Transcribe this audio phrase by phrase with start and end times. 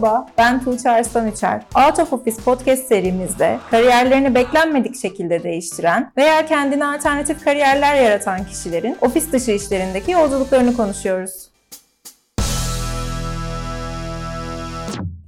[0.00, 1.62] Merhaba, ben Tuğçe Arslan Üçer.
[1.86, 8.96] Out of Office podcast serimizde kariyerlerini beklenmedik şekilde değiştiren veya kendine alternatif kariyerler yaratan kişilerin
[9.00, 11.50] ofis dışı işlerindeki yolculuklarını konuşuyoruz.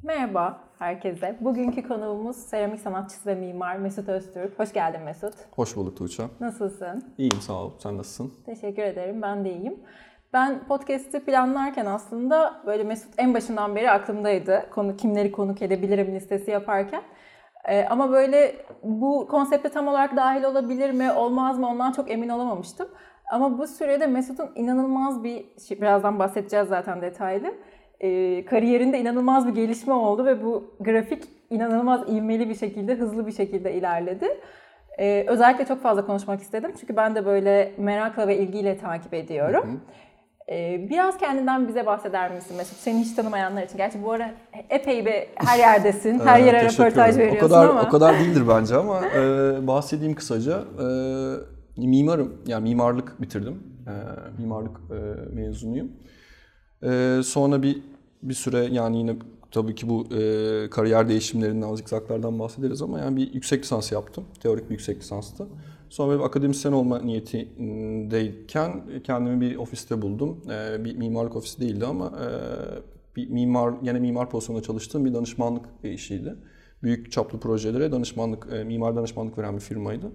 [0.02, 1.36] Merhaba herkese.
[1.40, 4.58] Bugünkü konuğumuz seramik sanatçısı ve mimar Mesut Öztürk.
[4.58, 5.34] Hoş geldin Mesut.
[5.50, 6.22] Hoş bulduk Tuğçe.
[6.40, 7.14] Nasılsın?
[7.18, 7.70] İyiyim sağ ol.
[7.78, 8.32] Sen nasılsın?
[8.46, 9.22] Teşekkür ederim.
[9.22, 9.76] Ben de iyiyim.
[10.32, 14.66] Ben podcast'i planlarken aslında böyle Mesut en başından beri aklımdaydı.
[14.70, 17.02] Konu kimleri konuk edebilirim listesi yaparken.
[17.68, 22.28] Ee, ama böyle bu konsepte tam olarak dahil olabilir mi, olmaz mı ondan çok emin
[22.28, 22.88] olamamıştım.
[23.32, 27.54] Ama bu sürede Mesut'un inanılmaz bir, şey, birazdan bahsedeceğiz zaten detaylı.
[28.00, 33.32] Ee, kariyerinde inanılmaz bir gelişme oldu ve bu grafik inanılmaz ivmeli bir şekilde, hızlı bir
[33.32, 34.40] şekilde ilerledi.
[34.98, 39.62] Ee, özellikle çok fazla konuşmak istedim çünkü ben de böyle merakla ve ilgiyle takip ediyorum.
[39.62, 40.11] Hı hı.
[40.48, 42.76] Ee, biraz kendinden bize bahseder misin Mesut?
[42.78, 43.76] Seni hiç tanımayanlar için.
[43.76, 44.34] Gerçi bu ara
[44.70, 46.18] epey bir her yerdesin.
[46.18, 47.82] Her yere evet, röportaj veriyorsun o kadar, ama.
[47.82, 49.20] O kadar değildir bence ama e,
[49.66, 50.58] bahsedeyim kısaca.
[50.58, 50.86] E,
[51.76, 52.36] mimarım.
[52.46, 53.62] Yani mimarlık bitirdim.
[53.86, 53.94] E,
[54.42, 55.92] mimarlık e, mezunuyum.
[56.82, 57.82] E, sonra bir
[58.22, 59.16] bir süre yani yine
[59.50, 64.24] tabii ki bu e, kariyer değişimlerinden, zikzaklardan bahsederiz ama yani bir yüksek lisans yaptım.
[64.42, 65.46] Teorik bir yüksek lisanstı.
[65.92, 70.40] Sonra bir akademisyen olma niyetindeyken kendimi bir ofiste buldum.
[70.50, 72.26] Ee, bir mimarlık ofisi değildi ama e,
[73.16, 76.36] bir mimar, yine mimar pozisyonunda çalıştığım bir danışmanlık işiydi.
[76.82, 80.12] Büyük çaplı projelere danışmanlık, e, mimar danışmanlık veren bir firmaydı.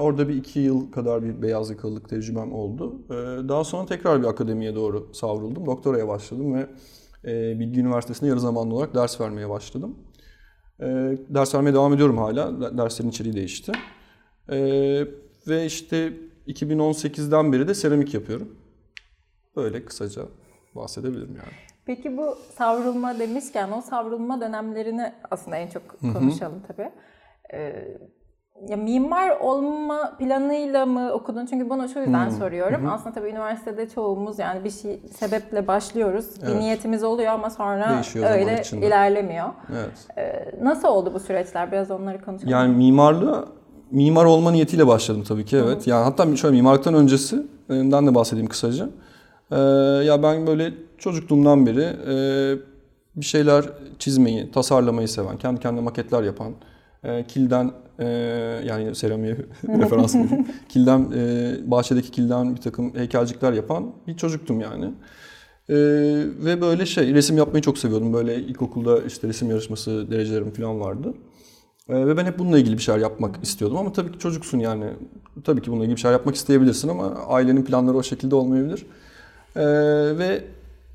[0.00, 3.08] Orada bir iki yıl kadar bir beyaz yakalılık tecrübem oldu.
[3.48, 5.66] Daha sonra tekrar bir akademiye doğru savruldum.
[5.66, 6.66] Doktoraya başladım ve
[7.24, 9.96] e, Bilgi Üniversitesi'nde yarı zamanlı olarak ders vermeye başladım.
[11.28, 12.78] Ders vermeye devam ediyorum hala.
[12.78, 13.72] Derslerin içeriği değişti.
[14.48, 15.06] Ee,
[15.48, 16.12] ve işte
[16.46, 18.56] 2018'den beri de seramik yapıyorum.
[19.56, 20.22] Böyle kısaca
[20.74, 21.52] bahsedebilirim yani.
[21.86, 26.66] Peki bu savrulma demişken o savrulma dönemlerini aslında en çok konuşalım Hı-hı.
[26.76, 26.90] tabii.
[27.54, 27.98] Ee,
[28.68, 31.46] ya mimar olma planıyla mı okudun?
[31.46, 32.36] Çünkü bunu şu yüzden hmm.
[32.38, 32.80] soruyorum.
[32.80, 32.88] Hmm.
[32.88, 36.26] Aslında tabii üniversitede çoğumuz yani bir şey sebeple başlıyoruz.
[36.42, 36.54] Evet.
[36.54, 39.48] Bir niyetimiz oluyor ama sonra Değişiyor öyle ilerlemiyor.
[39.72, 40.06] Evet.
[40.18, 41.72] Ee, nasıl oldu bu süreçler?
[41.72, 42.52] Biraz onları konuşalım.
[42.52, 43.59] Yani mimarlığı
[43.90, 45.86] mimar olma niyetiyle başladım tabii ki evet.
[45.86, 45.90] Hı.
[45.90, 48.88] Yani hatta şöyle mimarlıktan öncesinden de bahsedeyim kısaca.
[49.50, 49.56] Ee,
[50.04, 52.14] ya ben böyle çocukluğumdan beri e,
[53.16, 53.64] bir şeyler
[53.98, 56.52] çizmeyi, tasarlamayı seven, kendi kendine maketler yapan,
[57.04, 58.06] e, kilden e,
[58.66, 59.36] yani seramiğe
[59.68, 60.46] referans vereyim.
[60.68, 64.84] kilden, e, bahçedeki kilden bir takım heykelcikler yapan bir çocuktum yani.
[65.68, 65.76] E,
[66.44, 68.12] ve böyle şey resim yapmayı çok seviyordum.
[68.12, 71.14] Böyle ilkokulda işte resim yarışması derecelerim falan vardı.
[71.90, 74.84] Ee, ve ben hep bununla ilgili bir şeyler yapmak istiyordum ama tabii ki çocuksun yani.
[75.44, 78.86] Tabii ki bununla ilgili bir şeyler yapmak isteyebilirsin ama ailenin planları o şekilde olmayabilir.
[79.56, 79.62] Ee,
[80.18, 80.44] ve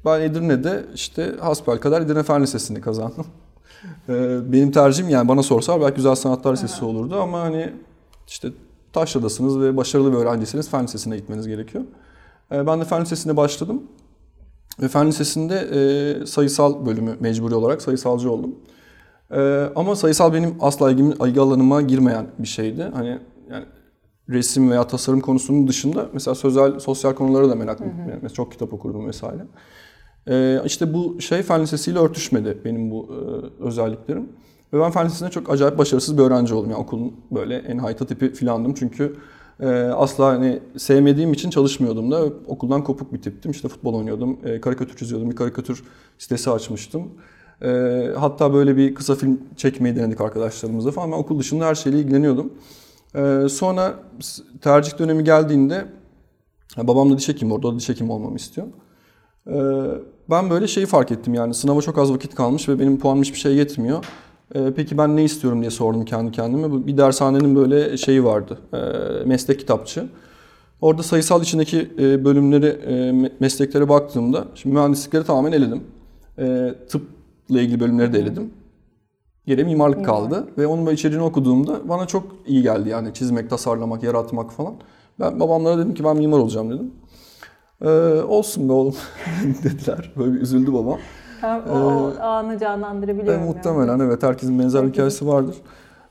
[0.05, 3.25] ben Edirne'de işte hasbel kadar Edirne Fen Lisesi'ni kazandım.
[4.09, 7.73] Ee, benim tercihim yani bana sorsalar belki Güzel Sanatlar Lisesi olurdu ama hani
[8.27, 8.51] işte
[8.93, 11.83] Taşra'dasınız ve başarılı bir öğrenciyseniz Fen Lisesi'ne gitmeniz gerekiyor.
[12.51, 13.83] Ee, ben de Fen Lisesi'ne başladım.
[14.81, 18.55] Ve Fen Lisesi'nde e, sayısal bölümü mecburi olarak sayısalcı oldum.
[19.31, 22.91] Ee, ama sayısal benim asla ilgim, ilgi alanıma girmeyen bir şeydi.
[22.93, 23.19] Hani
[23.51, 23.65] yani
[24.29, 27.95] resim veya tasarım konusunun dışında mesela sözel, sosyal konulara da meraklıyım.
[28.09, 29.45] Yani çok kitap okurdum vesaire.
[30.27, 34.29] Ee, işte bu şey fen lisesiyle örtüşmedi benim bu e, özelliklerim.
[34.73, 36.71] Ve ben fen lisesinde çok acayip başarısız bir öğrenci oldum.
[36.71, 38.73] Yani okulun böyle en hayta tipi filandım.
[38.73, 39.15] Çünkü
[39.59, 43.51] e, asla hani sevmediğim için çalışmıyordum da okuldan kopuk bir tiptim.
[43.51, 45.83] İşte futbol oynuyordum, e, karikatür çiziyordum, bir karikatür
[46.17, 47.09] sitesi açmıştım.
[47.61, 47.67] E,
[48.17, 51.11] hatta böyle bir kısa film çekmeyi denedik arkadaşlarımızla falan.
[51.11, 52.53] Ben okul dışında her şeyle ilgileniyordum.
[53.15, 53.93] E, sonra
[54.61, 55.85] tercih dönemi geldiğinde
[56.77, 58.67] babam da diş hekimi orada da diş hekimi olmamı istiyor.
[59.47, 59.55] E,
[60.29, 63.39] ben böyle şeyi fark ettim yani sınava çok az vakit kalmış ve benim puanım hiçbir
[63.39, 64.05] şey yetmiyor.
[64.55, 66.87] E, peki ben ne istiyorum diye sordum kendi kendime.
[66.87, 68.57] Bir dershanenin böyle şeyi vardı.
[68.73, 68.77] E,
[69.25, 70.09] meslek kitapçı.
[70.81, 75.83] Orada sayısal içindeki e, bölümleri, e, mesleklere baktığımda, şimdi mühendislikleri tamamen eledim.
[76.39, 77.14] E, tıp
[77.49, 78.53] ile ilgili bölümleri de eledim.
[79.45, 80.15] Geriye mimarlık Mimar.
[80.15, 84.73] kaldı ve onun içeriğini okuduğumda bana çok iyi geldi yani çizmek, tasarlamak, yaratmak falan.
[85.19, 86.91] Ben babamlara dedim ki ben mimar olacağım dedim.
[87.81, 87.89] Ee,
[88.21, 88.95] olsun be oğlum
[89.63, 90.11] dediler.
[90.17, 90.99] Böyle bir üzüldü babam.
[91.41, 93.43] Tam o ee, anı canlandırabiliyorum.
[93.43, 94.03] E, muhtemelen yani.
[94.03, 95.55] evet herkesin benzer bir hikayesi vardır.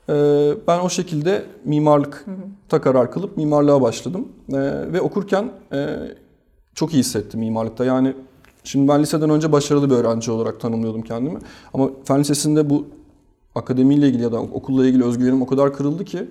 [0.09, 2.25] Ee, ben o şekilde mimarlık
[2.69, 4.27] ta karar kılıp mimarlığa başladım.
[4.49, 4.55] Ee,
[4.93, 5.97] ve okurken e,
[6.75, 7.85] çok iyi hissettim mimarlıkta.
[7.85, 8.13] Yani
[8.65, 11.39] Şimdi ben liseden önce başarılı bir öğrenci olarak tanımlıyordum kendimi.
[11.73, 12.87] Ama fen lisesinde bu
[13.55, 16.27] akademiyle ilgili ya da okulla ilgili özgüvenim o kadar kırıldı ki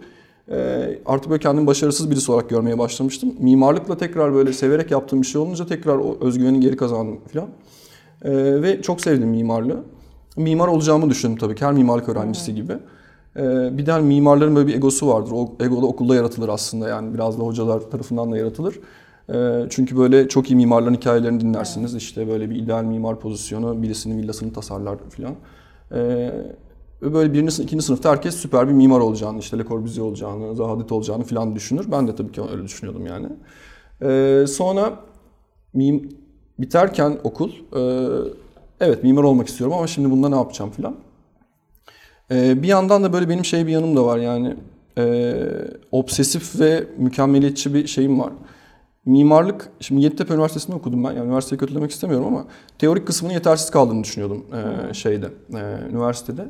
[0.50, 3.34] e, artık böyle kendimi başarısız birisi olarak görmeye başlamıştım.
[3.38, 7.48] Mimarlıkla tekrar böyle severek yaptığım bir şey olunca tekrar o özgüveni geri kazandım falan.
[8.22, 9.84] E, ve çok sevdim mimarlığı.
[10.36, 12.72] Mimar olacağımı düşündüm tabii ki her mimarlık öğrencisi gibi.
[13.36, 13.42] E,
[13.78, 15.30] bir de hani mimarların böyle bir egosu vardır.
[15.34, 18.74] O ego da okulda yaratılır aslında yani biraz da hocalar tarafından da yaratılır.
[19.32, 21.94] E, çünkü böyle çok iyi mimarların hikayelerini dinlersiniz.
[21.94, 25.34] İşte böyle bir ideal mimar pozisyonu, birisinin villasını tasarlar falan.
[25.92, 26.30] E,
[27.02, 30.70] ve böyle birinci, ikinci sınıfta herkes süper bir mimar olacağını, işte Le Corbusier olacağını, Zaha
[30.70, 31.86] Hadid olacağını falan düşünür.
[31.92, 33.26] Ben de tabii ki öyle düşünüyordum yani.
[34.02, 35.00] Ee, sonra
[35.72, 36.08] mim,
[36.58, 37.80] biterken okul, e,
[38.80, 40.96] evet mimar olmak istiyorum ama şimdi bunda ne yapacağım falan.
[42.30, 44.56] Ee, bir yandan da böyle benim şey bir yanım da var yani
[44.98, 45.34] e,
[45.92, 48.32] obsesif ve mükemmeliyetçi bir şeyim var.
[49.06, 51.12] Mimarlık, şimdi Yeditepe Üniversitesi'nde okudum ben.
[51.12, 52.44] Yani üniversiteyi kötülemek istemiyorum ama
[52.78, 54.44] teorik kısmının yetersiz kaldığını düşünüyordum
[54.90, 56.48] e, şeyde, e, üniversitede.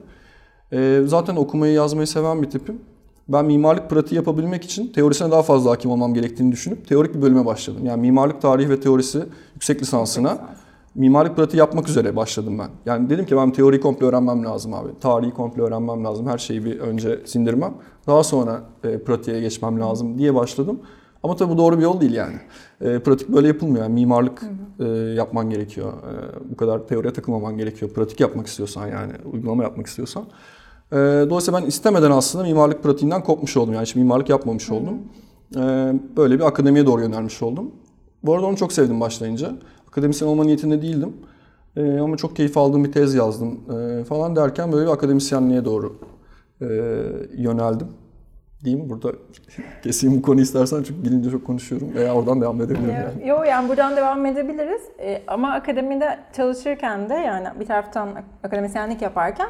[0.73, 2.81] E, zaten okumayı yazmayı seven bir tipim.
[3.29, 7.47] Ben mimarlık pratiği yapabilmek için teorisine daha fazla hakim olmam gerektiğini düşünüp teorik bir bölüme
[7.47, 7.81] başladım.
[7.85, 9.25] Yani mimarlık tarihi ve teorisi
[9.55, 10.39] yüksek lisansına
[10.95, 12.69] mimarlık pratiği yapmak üzere başladım ben.
[12.87, 14.89] Yani dedim ki ben teoriyi komple öğrenmem lazım abi.
[15.01, 16.27] Tarihi komple öğrenmem lazım.
[16.27, 17.75] Her şeyi bir önce sindirmem.
[18.07, 20.81] Daha sonra e, pratiğe geçmem lazım diye başladım.
[21.25, 22.37] Ama tabii bu doğru bir yol değil yani.
[22.81, 23.83] E, pratik böyle yapılmıyor.
[23.85, 24.43] Yani mimarlık
[24.81, 25.93] e, yapman gerekiyor.
[25.93, 27.91] E, bu kadar teoriye takılmaman gerekiyor.
[27.91, 30.25] Pratik yapmak istiyorsan yani uygulama yapmak istiyorsan.
[30.93, 33.75] E, dolayısıyla ben istemeden aslında mimarlık pratiğinden kopmuş oldum.
[33.75, 34.95] Yani hiç mimarlık yapmamış oldum.
[35.57, 35.61] E,
[36.17, 37.71] böyle bir akademiye doğru yönelmiş oldum.
[38.23, 39.53] Bu arada onu çok sevdim başlayınca.
[39.89, 41.13] Akademisyen olma niyetinde değildim.
[41.77, 45.97] E, ama çok keyif aldığım bir tez yazdım e, falan derken böyle bir akademisyenliğe doğru
[46.61, 46.67] e,
[47.37, 47.89] yöneldim.
[48.73, 48.91] Mi?
[48.91, 49.13] Burada
[49.83, 53.29] keseyim bu konuyu istersen çünkü bilince çok konuşuyorum veya oradan devam edebilirim yani.
[53.29, 54.83] Yo yani buradan devam edebiliriz.
[54.99, 58.09] Ee, ama akademide çalışırken de yani bir taraftan
[58.45, 59.49] akademisyenlik yaparken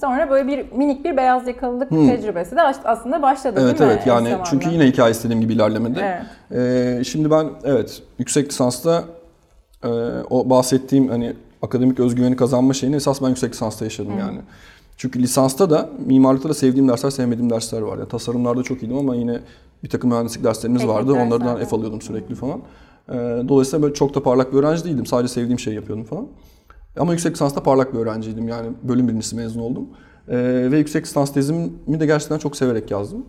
[0.00, 3.94] sonra böyle bir minik bir beyaz yakalılık tecrübesi de aslında başladı Evet değil mi?
[3.96, 4.50] evet yani eş zamanlı?
[4.50, 6.00] çünkü yine hikaye istediğim gibi ilerlemedi.
[6.02, 6.22] Evet.
[7.00, 9.04] Ee, şimdi ben evet yüksek lisansta
[9.84, 9.88] e,
[10.30, 11.32] o bahsettiğim hani
[11.62, 14.38] akademik özgüveni kazanma şeyini esas ben yüksek lisansta yaşadım yani.
[14.96, 17.98] Çünkü lisansta da mimarlıkta da sevdiğim dersler sevmediğim dersler var.
[17.98, 19.40] Yani tasarımlarda çok iyiydim ama yine
[19.84, 21.12] bir takım mühendislik derslerimiz Teknik vardı.
[21.14, 21.64] dersler, Onlardan.
[21.64, 22.60] F alıyordum sürekli falan.
[23.08, 23.12] Ee,
[23.48, 25.06] dolayısıyla böyle çok da parlak bir öğrenci değildim.
[25.06, 26.26] Sadece sevdiğim şeyi yapıyordum falan.
[26.98, 28.48] Ama yüksek lisansta parlak bir öğrenciydim.
[28.48, 29.88] Yani bölüm birincisi mezun oldum.
[30.28, 33.26] Ee, ve yüksek lisans tezimi de gerçekten çok severek yazdım.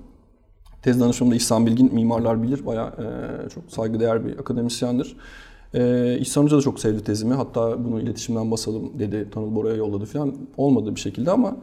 [0.82, 2.66] Tez danışmanım da İhsan Bilgin, mimarlar bilir.
[2.66, 5.18] Bayağı e, çok saygıdeğer bir akademisyendir.
[5.74, 7.34] E, İhsan Hoca da çok sevdi tezimi.
[7.34, 9.28] Hatta bunu iletişimden basalım dedi.
[9.34, 10.34] Tanıl Bora'ya yolladı falan.
[10.58, 11.56] Olmadı bir şekilde ama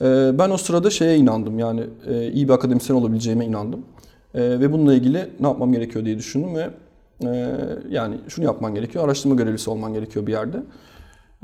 [0.00, 1.58] e, ben o sırada şeye inandım.
[1.58, 3.80] Yani e, iyi bir akademisyen olabileceğime inandım.
[4.34, 6.70] E, ve bununla ilgili ne yapmam gerekiyor diye düşündüm ve
[7.30, 7.56] e,
[7.90, 9.04] yani şunu yapman gerekiyor.
[9.04, 10.62] Araştırma görevlisi olman gerekiyor bir yerde.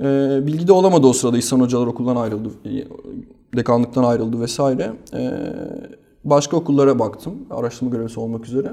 [0.03, 1.39] E, bilgi de olamadı o sırada.
[1.39, 2.49] İhsan Hocalar okuldan ayrıldı.
[2.65, 2.85] e,
[3.57, 4.93] Dekanlıktan ayrıldı vesaire.
[5.15, 5.31] E,
[6.25, 7.35] başka okullara baktım.
[7.51, 8.73] Araştırma görevlisi olmak üzere.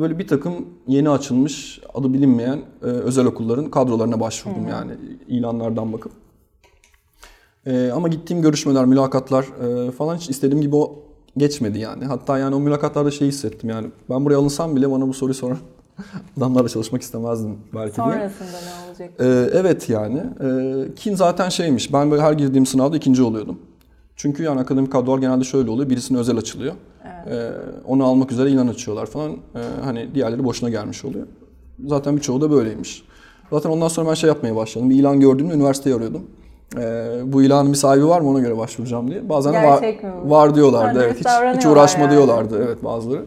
[0.00, 4.92] Böyle bir takım yeni açılmış, adı bilinmeyen e, özel okulların kadrolarına başvurdum yani
[5.28, 6.12] ilanlardan bakıp.
[7.66, 10.98] E, ama gittiğim görüşmeler, mülakatlar e, falan hiç istediğim gibi o
[11.36, 12.04] geçmedi yani.
[12.04, 15.58] Hatta yani o mülakatlarda şey hissettim yani ben buraya alınsam bile bana bu soruyu soran
[16.38, 18.06] adamlarla çalışmak istemezdim belki diye.
[18.06, 19.10] Sonrasında ne olacak?
[19.20, 20.22] Ee, evet yani.
[20.40, 21.92] Ee, ki zaten şeymiş.
[21.92, 23.58] Ben böyle her girdiğim sınavda ikinci oluyordum.
[24.16, 25.90] Çünkü yani akademik kadrolar genelde şöyle oluyor.
[25.90, 26.74] Birisine özel açılıyor.
[27.30, 27.50] Ee,
[27.86, 29.30] onu almak üzere ilan açıyorlar falan.
[29.30, 31.26] Ee, hani diğerleri boşuna gelmiş oluyor.
[31.86, 33.02] Zaten birçoğu da böyleymiş.
[33.50, 34.90] Zaten ondan sonra ben şey yapmaya başladım.
[34.90, 36.22] Bir ilan gördüğümde üniversiteyi arıyordum.
[36.78, 39.28] Ee, bu ilanın bir sahibi var mı ona göre başvuracağım diye.
[39.28, 41.02] Bazen var, mi var diyorlardı.
[41.04, 42.12] Evet, hiç, hiç uğraşma yani.
[42.12, 42.64] diyorlardı.
[42.64, 43.24] Evet bazıları.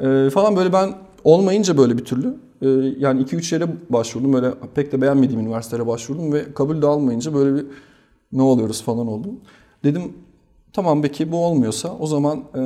[0.00, 0.94] Ee, falan böyle ben
[1.24, 2.68] olmayınca böyle bir türlü e,
[2.98, 4.32] yani 2-3 yere başvurdum.
[4.32, 7.66] Böyle pek de beğenmediğim üniversitelere başvurdum ve kabul de almayınca böyle bir
[8.32, 9.40] ne oluyoruz falan oldum.
[9.86, 10.12] Dedim
[10.72, 12.60] tamam peki bu olmuyorsa o zaman e,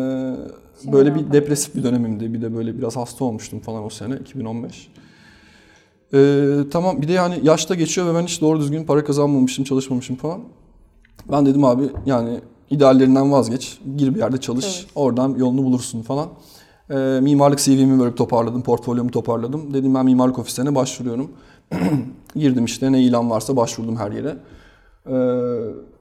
[0.92, 2.34] böyle bir depresif bir dönemimdi.
[2.34, 4.88] Bir de böyle biraz hasta olmuştum falan o sene 2015.
[6.14, 10.16] Ee, tamam bir de yani yaşta geçiyor ve ben hiç doğru düzgün para kazanmamışım, çalışmamışım
[10.16, 10.40] falan.
[11.32, 14.86] Ben dedim abi yani ideallerinden vazgeç, gir bir yerde çalış, Evet.
[14.94, 16.28] oradan yolunu bulursun falan.
[16.90, 19.74] Ee, mimarlık CV'mi böyle toparladım, portfolyomu toparladım.
[19.74, 21.30] Dedim ben mimarlık ofislerine başvuruyorum.
[22.36, 24.36] Girdim işte ne ilan varsa başvurdum her yere.
[25.06, 25.12] Ee,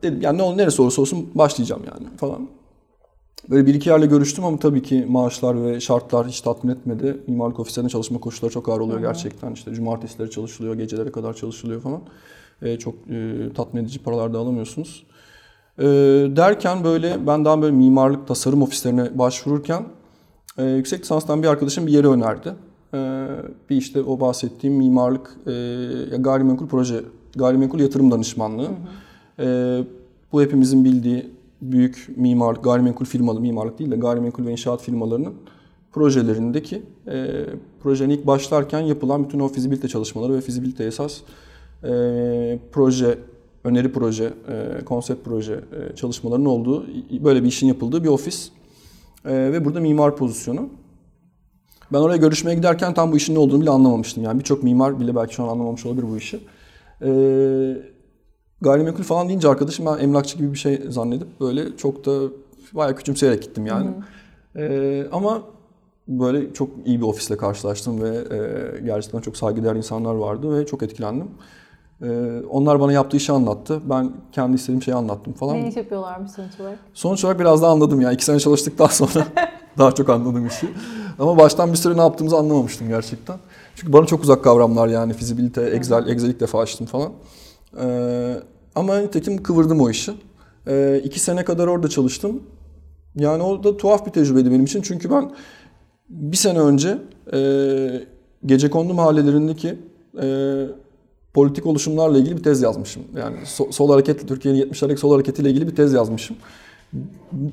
[0.03, 2.49] dedim yani ne olur neresi olursa olsun başlayacağım yani falan.
[3.49, 7.23] Böyle bir iki yerle görüştüm ama tabii ki maaşlar ve şartlar hiç tatmin etmedi.
[7.27, 9.53] Mimarlık ofislerinde çalışma koşulları çok ağır oluyor gerçekten.
[9.53, 12.01] İşte cumartesileri çalışılıyor, gecelere kadar çalışılıyor falan.
[12.61, 15.05] Ee, çok e, tatmin edici paralar da alamıyorsunuz.
[15.79, 15.83] Ee,
[16.35, 19.83] derken böyle ben daha böyle mimarlık tasarım ofislerine başvururken
[20.57, 22.53] e, yüksek lisanstan bir arkadaşım bir yere önerdi.
[22.93, 23.27] Ee,
[23.69, 27.01] bir işte o bahsettiğim mimarlık e, gayrimenkul proje,
[27.35, 28.69] gayrimenkul yatırım danışmanlığı.
[29.39, 29.83] Ee,
[30.31, 31.29] bu hepimizin bildiği
[31.61, 35.33] büyük mimarlık, gayrimenkul firmalı, mimarlık değil de gayrimenkul ve inşaat firmalarının
[35.91, 37.45] projelerindeki e,
[37.83, 41.17] projenin ilk başlarken yapılan bütün o fizibilite çalışmaları ve fizibilite esas
[41.83, 43.17] e, proje,
[43.63, 48.51] öneri proje, e, konsept proje e, çalışmalarının olduğu, böyle bir işin yapıldığı bir ofis.
[49.25, 50.69] E, ve burada mimar pozisyonu.
[51.93, 54.23] Ben oraya görüşmeye giderken tam bu işin ne olduğunu bile anlamamıştım.
[54.23, 56.39] Yani birçok mimar bile belki şu an anlamamış olabilir bu işi.
[57.01, 57.09] E,
[58.61, 62.19] gayrimenkul falan deyince arkadaşım ben emlakçı gibi bir şey zannedip böyle çok da
[62.73, 63.87] bayağı küçümseyerek gittim yani.
[63.87, 64.63] Hı hı.
[64.63, 65.41] E, ama
[66.07, 70.83] böyle çok iyi bir ofisle karşılaştım ve e, gerçekten çok saygıdeğer insanlar vardı ve çok
[70.83, 71.27] etkilendim.
[72.01, 73.81] E, onlar bana yaptığı işi anlattı.
[73.89, 75.55] Ben kendi istediğim şeyi anlattım falan.
[75.55, 76.79] Ne iş yapıyorlarmış sonuç olarak?
[76.93, 78.11] Sonuç olarak biraz daha anladım ya.
[78.11, 79.27] İki sene çalıştıktan sonra
[79.77, 80.69] daha çok anladım işi.
[81.19, 83.37] Ama baştan bir süre ne yaptığımızı anlamamıştım gerçekten.
[83.79, 87.11] Çünkü bana çok uzak kavramlar yani fizibilite, Excel, Excel ilk defa açtım falan.
[87.81, 88.35] Ee,
[88.75, 90.11] ama nitekim kıvırdım o işi.
[90.67, 92.43] Ee, iki sene kadar orada çalıştım.
[93.15, 94.81] Yani o da tuhaf bir tecrübeydi benim için.
[94.81, 95.31] Çünkü ben
[96.09, 96.97] bir sene önce
[97.33, 97.39] e,
[98.45, 99.79] Gecekondu mahallelerindeki
[100.21, 100.65] e,
[101.33, 103.03] politik oluşumlarla ilgili bir tez yazmışım.
[103.17, 106.37] Yani so, sol hareket, Türkiye'nin 70'lerdeki sol hareketiyle ilgili bir tez yazmışım.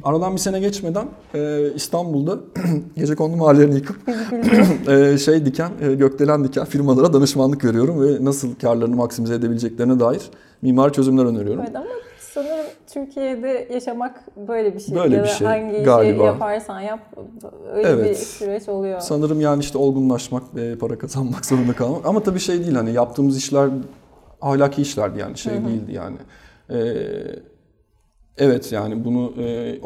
[0.05, 2.39] Aradan bir sene geçmeden e, İstanbul'da
[2.97, 3.97] gece kondu mahallelerini yıkıp
[4.89, 10.31] e, şey diken, e, gökdelen diken firmalara danışmanlık veriyorum ve nasıl karlarını maksimize edebileceklerine dair
[10.63, 11.61] mimar çözümler öneriyorum.
[11.67, 11.87] Evet ama
[12.21, 14.95] sanırım Türkiye'de yaşamak böyle bir şey.
[14.95, 16.15] Böyle ya bir şey hangi galiba.
[16.17, 17.01] işi yaparsan yap
[17.75, 18.11] öyle Evet.
[18.11, 19.01] bir süreç oluyor.
[19.01, 22.07] Sanırım yani işte olgunlaşmak ve para kazanmak zorunda kalmak.
[22.07, 23.69] Ama tabii şey değil hani yaptığımız işler
[24.43, 26.17] ahlaki işlerdi yani şey değildi yani.
[26.71, 26.77] Ee,
[28.39, 29.79] evet yani bunu e,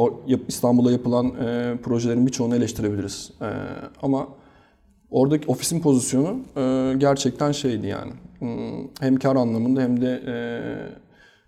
[0.48, 3.30] İstanbul'da yapılan e, projelerin birçoğunu eleştirebiliriz.
[3.40, 3.48] E,
[4.02, 4.28] ama
[5.10, 8.12] oradaki ofisin pozisyonu e, gerçekten şeydi yani.
[8.38, 10.34] Hmm, Hem kar anlamında hem de e,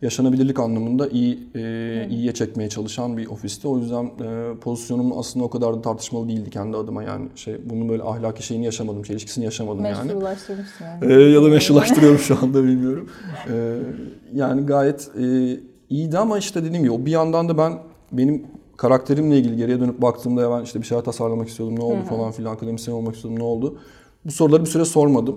[0.02, 3.68] yaşanabilirlik anlamında iyi e, iyiye çekmeye çalışan bir ofisti.
[3.68, 7.88] O yüzden e, pozisyonum aslında o kadar da tartışmalı değildi kendi adıma yani şey bunun
[7.88, 10.04] böyle ahlaki şeyini yaşamadım, çelişkisini yaşamadım yani.
[10.12, 11.12] Meşrulaştırmışsın yani.
[11.12, 13.08] Ee, ya da meşrulaştırıyorum şu anda bilmiyorum.
[13.50, 13.78] Ee,
[14.34, 15.24] yani gayet e,
[15.92, 17.78] iyiydi ama işte dediğim gibi o bir yandan da ben
[18.12, 18.46] benim
[18.76, 22.54] karakterimle ilgili geriye dönüp baktığımda ben işte bir şeyler tasarlamak istiyordum ne oldu falan filan
[22.54, 23.78] akademisyen olmak istiyordum ne oldu.
[24.24, 25.36] Bu soruları bir süre sormadım.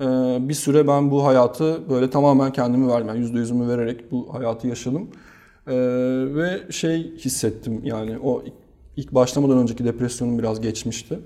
[0.00, 0.04] Ee,
[0.48, 3.08] bir süre ben bu hayatı böyle tamamen kendimi verdim.
[3.08, 5.08] Yani yüzde yüzümü vererek bu hayatı yaşadım.
[5.66, 5.72] Ee,
[6.34, 8.42] ve şey hissettim yani o
[8.96, 11.18] ilk- başlamadan önceki depresyonum biraz geçmişti.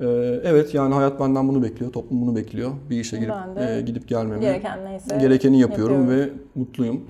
[0.00, 0.04] Ee,
[0.44, 2.70] evet yani hayat benden bunu bekliyor, toplum bunu bekliyor.
[2.90, 4.40] Bir işe girip e, gidip gelmemi.
[4.40, 5.18] Gereken neyse.
[5.20, 6.34] Gerekeni yapıyorum, yapıyorum.
[6.34, 7.00] ve mutluyum.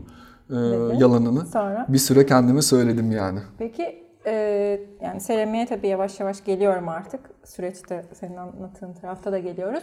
[0.51, 1.03] Dedi.
[1.03, 3.39] yalanını Sonra bir süre kendime söyledim yani.
[3.59, 4.33] peki e,
[5.01, 7.21] yani seramiğe tabii yavaş yavaş geliyorum artık.
[7.45, 9.83] Süreçte senin anlattığın tarafta da geliyoruz.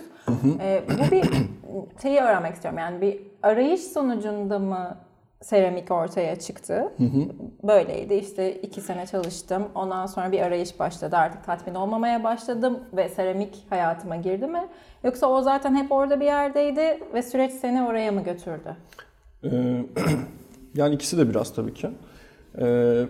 [0.61, 1.23] E, bu bir
[2.01, 2.79] şeyi öğrenmek istiyorum.
[2.79, 4.97] Yani bir arayış sonucunda mı
[5.41, 6.93] seramik ortaya çıktı?
[7.63, 8.13] Böyleydi.
[8.13, 9.63] İşte iki sene çalıştım.
[9.75, 11.17] Ondan sonra bir arayış başladı.
[11.17, 14.67] Artık tatmin olmamaya başladım ve seramik hayatıma girdi mi?
[15.03, 18.75] Yoksa o zaten hep orada bir yerdeydi ve süreç seni oraya mı götürdü?
[20.75, 21.89] Yani ikisi de biraz tabii ki.
[22.61, 23.05] Ee,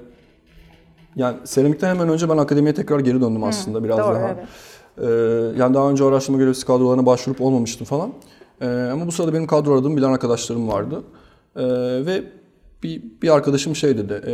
[1.15, 4.27] yani seramikten hemen önce ben akademiye tekrar geri döndüm aslında biraz Doğru, daha.
[4.27, 4.47] evet.
[4.97, 8.13] Ee, yani daha önce araştırma görevlisi kadrolarına başvurup olmamıştım falan.
[8.61, 11.03] Ee, ama bu sırada benim kadro aradığım bilen arkadaşlarım vardı.
[11.55, 11.63] Ee,
[12.05, 12.23] ve
[12.83, 14.31] bir, bir arkadaşım şey dedi, e,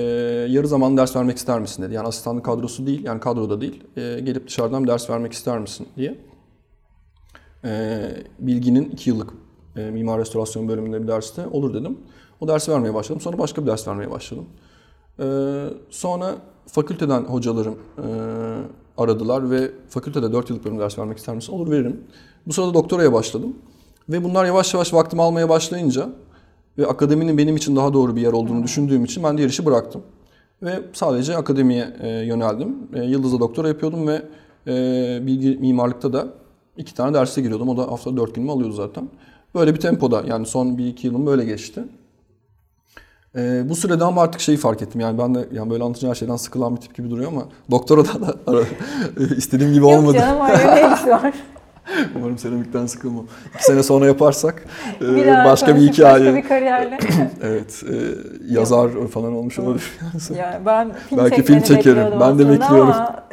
[0.49, 1.93] yarı zaman ders vermek ister misin dedi.
[1.93, 3.83] Yani asistanlık kadrosu değil, yani kadroda değil.
[3.97, 6.17] E, gelip dışarıdan ders vermek ister misin diye.
[7.65, 7.99] E,
[8.39, 9.33] Bilgi'nin iki yıllık
[9.75, 11.97] e, mimar restorasyon bölümünde bir derste olur dedim.
[12.41, 13.21] O dersi vermeye başladım.
[13.21, 14.45] Sonra başka bir ders vermeye başladım.
[15.19, 15.25] E,
[15.89, 16.35] sonra
[16.67, 18.07] fakülteden hocalarım e,
[18.97, 21.53] aradılar ve fakültede 4 yıllık bölüm ders vermek ister misin?
[21.53, 22.03] Olur veririm.
[22.47, 23.55] Bu sırada doktoraya başladım.
[24.09, 26.09] Ve bunlar yavaş yavaş vaktimi almaya başlayınca
[26.77, 30.01] ve akademinin benim için daha doğru bir yer olduğunu düşündüğüm için ben diğer işi bıraktım.
[30.63, 32.77] Ve sadece akademiye e, yöneldim.
[32.93, 34.21] E, Yıldız'da doktora yapıyordum ve
[34.67, 34.73] e,
[35.27, 36.27] bilgi mimarlıkta da
[36.77, 37.69] iki tane derse giriyordum.
[37.69, 39.09] O da hafta dört günümü alıyordu zaten.
[39.55, 41.83] Böyle bir tempoda yani son bir iki yılım böyle geçti.
[43.37, 46.15] E, bu sürede ama artık şeyi fark ettim yani ben de yani böyle anlatınca her
[46.15, 48.63] şeyden sıkılan bir tip gibi duruyor ama doktora da, da
[49.37, 50.17] istediğim gibi Yok olmadı.
[50.17, 51.33] canım öyle ne işi var?
[52.15, 53.25] Umarım seramikten sıkılmam.
[53.55, 54.63] İki sene sonra yaparsak
[55.01, 56.25] e, Bir daha başka bir hikaye.
[56.25, 56.97] Başka bir kariyerle.
[57.41, 57.95] Evet, e,
[58.53, 59.91] yazar falan olmuş olabilir.
[60.37, 62.19] yani ben film Belki film çekerim.
[62.19, 62.91] Ben de bekliyorum.
[62.91, 63.23] Ama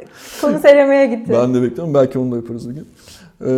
[0.40, 1.32] konu serameye gitti.
[1.32, 1.94] ben de bekliyorum.
[1.94, 2.88] Belki onu da yaparız bir gün.
[3.46, 3.50] E,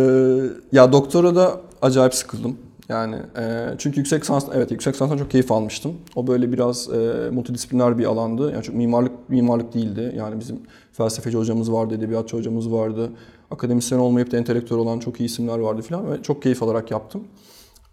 [0.71, 2.57] ya doktora da acayip sıkıldım.
[2.91, 5.93] Yani e, çünkü yüksek lisans evet yüksek lisanstan çok keyif almıştım.
[6.15, 8.51] O böyle biraz e, multidisipliner bir alandı.
[8.51, 10.13] Yani çok mimarlık mimarlık değildi.
[10.17, 10.59] Yani bizim
[10.91, 13.09] felsefeci hocamız vardı, edebiyatçı hocamız vardı.
[13.51, 17.23] Akademisyen olmayıp da entelektüel olan çok iyi isimler vardı falan ve çok keyif alarak yaptım.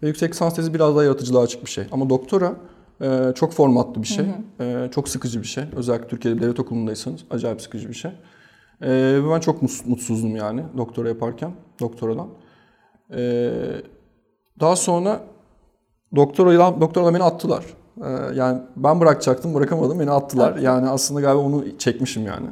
[0.03, 1.83] Ve yüksek lisans tezi biraz daha yaratıcılığa açık bir şey.
[1.91, 2.55] Ama doktora
[3.01, 4.25] e, çok formatlı bir şey.
[4.59, 5.63] E, çok sıkıcı bir şey.
[5.75, 8.11] Özellikle Türkiye'de devlet okulundaysanız acayip sıkıcı bir şey.
[8.81, 12.27] E, ve ben çok mutsuzdum yani doktora yaparken, doktoradan.
[13.15, 13.51] E,
[14.59, 15.21] daha sonra
[16.15, 17.65] doktora doktora beni attılar.
[17.97, 20.51] Ee, yani ben bırakacaktım, bırakamadım, beni attılar.
[20.51, 20.61] Attı.
[20.61, 22.47] Yani aslında galiba onu çekmişim yani.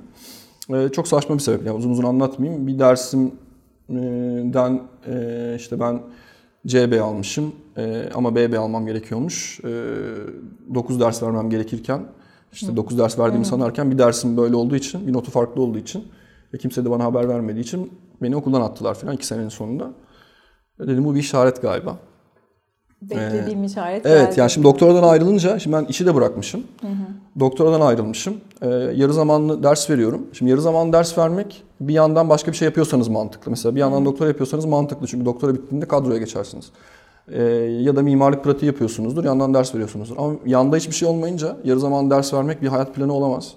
[0.73, 1.65] Ee, çok saçma bir sebep.
[1.65, 2.67] Yani uzun uzun anlatmayayım.
[2.67, 6.01] Bir dersimden e, işte ben
[6.67, 9.59] CB almışım e, ama BB almam gerekiyormuş.
[9.59, 9.65] E,
[10.75, 12.01] 9 ders vermem gerekirken
[12.51, 16.07] işte 9 ders verdiğimi sanarken bir dersim böyle olduğu için, bir notu farklı olduğu için
[16.53, 19.91] ve kimse de bana haber vermediği için beni okuldan attılar falan iki senenin sonunda.
[20.79, 21.97] Dedim bu bir işaret galiba.
[23.01, 24.39] Beklediğim işaret Evet geldi.
[24.39, 26.63] yani şimdi doktoradan ayrılınca şimdi ben işi de bırakmışım.
[27.39, 28.33] Doktoradan ayrılmışım.
[28.61, 30.27] Ee, yarı zamanlı ders veriyorum.
[30.33, 33.51] Şimdi yarı zamanlı ders vermek bir yandan başka bir şey yapıyorsanız mantıklı.
[33.51, 36.65] Mesela bir yandan doktora yapıyorsanız mantıklı çünkü doktora bittiğinde kadroya geçersiniz.
[37.31, 37.43] Ee,
[37.81, 40.17] ya da mimarlık pratiği yapıyorsunuzdur, yandan ders veriyorsunuzdur.
[40.17, 43.53] Ama yanda hiçbir şey olmayınca yarı zamanlı ders vermek bir hayat planı olamaz.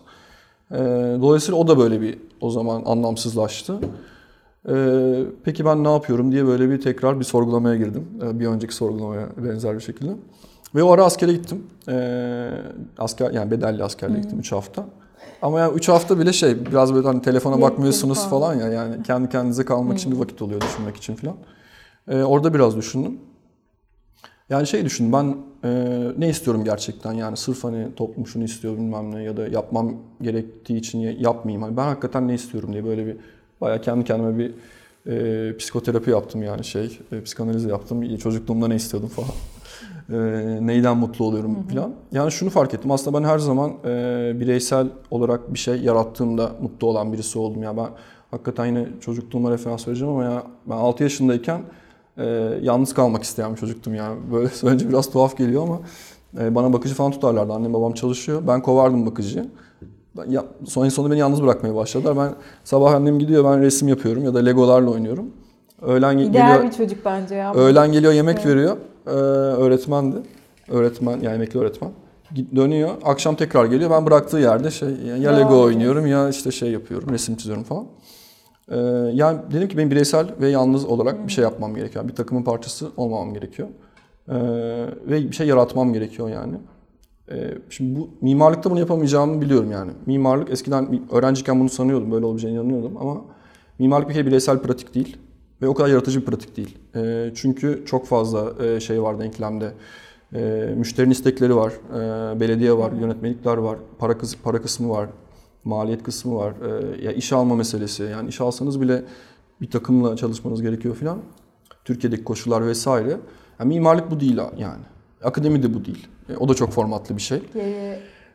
[0.73, 0.77] Ee,
[1.23, 3.79] dolayısıyla o da böyle bir o zaman anlamsızlaştı.
[4.69, 8.05] Ee, peki ben ne yapıyorum diye böyle bir tekrar bir sorgulamaya girdim.
[8.23, 10.11] Ee, bir önceki sorgulamaya benzer bir şekilde.
[10.75, 11.67] Ve o ara askere gittim.
[11.89, 12.51] Ee,
[12.99, 14.85] asker yani bedelli askerliğe gittim 3 hafta.
[15.43, 18.55] Ama yani 3 hafta bile şey biraz böyle hani telefona bakmıyorsunuz falan.
[18.55, 21.37] ya yani kendi kendinize kalmak için bir vakit oluyor düşünmek için falan.
[22.09, 23.19] Ee, orada biraz düşündüm.
[24.51, 25.71] Yani şey düşün ben e,
[26.19, 30.77] ne istiyorum gerçekten yani sırf hani toplum şunu istiyor bilmem ne ya da yapmam gerektiği
[30.79, 31.63] için ya- yapmayayım.
[31.63, 33.17] Hani ben hakikaten ne istiyorum diye böyle bir
[33.61, 34.55] bayağı kendi kendime bir
[35.07, 38.17] e, psikoterapi yaptım yani şey e, psikanaliz yaptım.
[38.17, 39.31] Çocukluğumda ne istiyordum falan.
[40.11, 41.93] E, neyden mutlu oluyorum falan.
[42.13, 46.87] Yani şunu fark ettim aslında ben her zaman e, bireysel olarak bir şey yarattığımda mutlu
[46.87, 47.63] olan birisi oldum.
[47.63, 47.89] Ya ben
[48.31, 51.63] hakikaten yine çocukluğuma referans vereceğim ama ya ben 6 yaşındayken
[52.19, 52.25] e,
[52.63, 54.19] yalnız kalmak isteyen bir çocuktum yani.
[54.33, 55.81] Böyle söyleyince biraz tuhaf geliyor ama
[56.39, 57.53] e, bana bakıcı falan tutarlardı.
[57.53, 58.43] Annem babam çalışıyor.
[58.47, 59.47] Ben kovardım bakıcıyı.
[60.29, 62.17] Ya, son en sonunda beni yalnız bırakmaya başladılar.
[62.17, 65.27] Ben sabah annem gidiyor ben resim yapıyorum ya da legolarla oynuyorum.
[65.83, 67.55] Öğlen İdeal geliyor bir çocuk bence ya.
[67.55, 68.47] öğlen geliyor yemek Evet.
[68.47, 68.77] veriyor.
[69.07, 70.17] Ee, öğretmendi.
[70.69, 71.91] Öğretmen yani emekli öğretmen.
[72.57, 72.91] Dönüyor.
[73.05, 73.91] Akşam tekrar geliyor.
[73.91, 77.85] Ben bıraktığı yerde şey ya Devam Lego oynuyorum ya işte şey yapıyorum, resim çiziyorum falan.
[78.69, 78.77] Ee,
[79.15, 82.09] yani dedim ki benim bireysel ve yalnız olarak bir şey yapmam gerekiyor.
[82.09, 83.69] Bir takımın parçası olmamam gerekiyor.
[84.29, 84.35] Ee,
[85.07, 86.55] ve bir şey yaratmam gerekiyor yani.
[87.33, 89.93] Ee, şimdi bu mimarlıkta bunu yapamayacağımı biliyorum yani.
[90.07, 93.21] Mimarlık eskiden öğrenciyken bunu sanıyordum, böyle olabileceğine inanıyordum ama
[93.79, 95.17] mimarlık bir kere bireysel pratik değil
[95.63, 96.79] ve o kadar yaratıcı bir pratik değil.
[96.97, 99.73] Ee, çünkü çok fazla e, şey var denklemde.
[100.35, 105.09] Ee, müşterinin istekleri var, e, belediye var, yönetmelikler var, para para kısmı var,
[105.65, 106.55] maliyet kısmı var.
[106.63, 108.03] Ee, ya iş alma meselesi.
[108.03, 109.05] Yani iş alsanız bile
[109.61, 111.19] bir takımla çalışmanız gerekiyor filan.
[111.85, 113.17] Türkiye'deki koşullar vesaire.
[113.61, 114.83] Yani mimarlık bu değil yani.
[115.25, 116.09] Akademi de bu değil.
[116.29, 117.43] E, o da çok formatlı bir şey.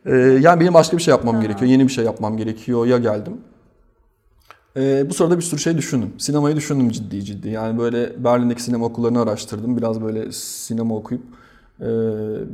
[0.06, 1.42] Ee, yani benim başka bir şey yapmam Ha.
[1.42, 1.70] gerekiyor.
[1.70, 2.86] Yeni bir şey yapmam gerekiyor.
[2.86, 3.40] Ya geldim.
[4.76, 6.12] Ee, bu sırada bir sürü şey düşündüm.
[6.18, 7.48] Sinemayı düşündüm ciddi ciddi.
[7.48, 9.76] Yani böyle Berlin'deki sinema okullarını araştırdım.
[9.76, 11.22] Biraz böyle sinema okuyup
[11.80, 11.84] e,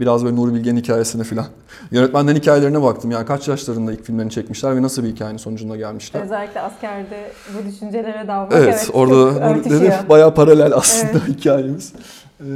[0.01, 1.47] biraz böyle Nuri Bilge'nin hikayesine falan.
[1.91, 3.11] Yönetmenden hikayelerine baktım.
[3.11, 6.23] Yani kaç yaşlarında ilk filmlerini çekmişler ve nasıl bir hikayenin sonucunda gelmişler.
[6.23, 11.93] Özellikle askerde bu düşüncelere dalmak Evet, evet, orada Nuri, bayağı paralel aslında hikayemiz.
[12.43, 12.47] Ee,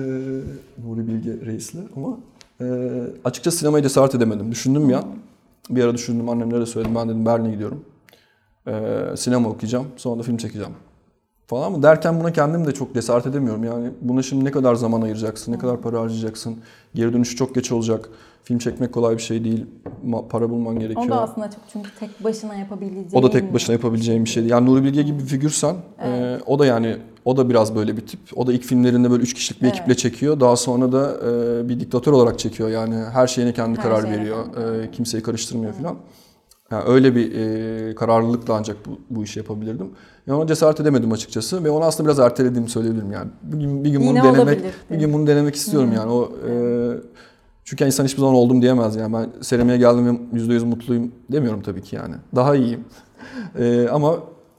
[0.87, 2.19] Nuri Bilge Reis'le ama
[2.61, 2.67] e,
[3.25, 4.51] açıkçası sinemaya cesaret edemedim.
[4.53, 5.05] Düşündüm ya.
[5.71, 6.95] Bir ara düşündüm annemlere söyledim.
[6.95, 7.85] Ben dedim Berlin'e gidiyorum.
[8.69, 9.87] Ee, sinema okuyacağım.
[9.97, 10.73] Sonra da film çekeceğim.
[11.47, 13.65] Falan mı derken buna kendim de çok cesaret edemiyorum.
[13.65, 16.57] Yani buna şimdi ne kadar zaman ayıracaksın, ne kadar para harcayacaksın.
[16.95, 18.09] Geri dönüşü çok geç olacak.
[18.45, 19.67] Film çekmek kolay bir şey değil.
[20.09, 21.07] Ma- Para bulman gerekiyor.
[21.07, 23.11] O da aslında çok çünkü tek başına yapabileceğin.
[23.13, 24.51] O da tek başına yapabileceğim bir şey değil.
[24.53, 26.97] Yani Nuri Bilge gibi bir figürsen e, o da yani
[27.27, 28.21] o da biraz böyle bir tip.
[28.37, 29.77] O da ilk filmlerinde böyle üç kişilik bir Evet.
[29.77, 30.41] ekiple çekiyor.
[30.41, 32.69] Daha sonra da e, bir diktatör olarak çekiyor.
[32.69, 34.39] Yani her şeyine kendi Her karar şeyine veriyor.
[34.83, 35.97] E, kimseyi karıştırmıyor falan.
[36.71, 39.91] Yani öyle bir e, kararlılıkla ancak bu, bu işi yapabilirdim.
[40.27, 43.31] Yani ona cesaret edemedim açıkçası ve onu aslında biraz ertelediğimi söyleyebilirim yani.
[43.43, 44.75] Bir gün, bir gün bunu denemek, olabilir.
[44.91, 46.13] bir gün bunu denemek istiyorum yani.
[46.13, 46.53] O e,
[47.65, 49.15] çünkü insan hiçbir zaman oldum diyemez yani.
[49.15, 52.15] Ben seramiğe geldim ve %100 mutluyum demiyorum tabii ki yani.
[52.35, 52.85] Daha iyiyim.
[53.59, 54.15] Ee, ama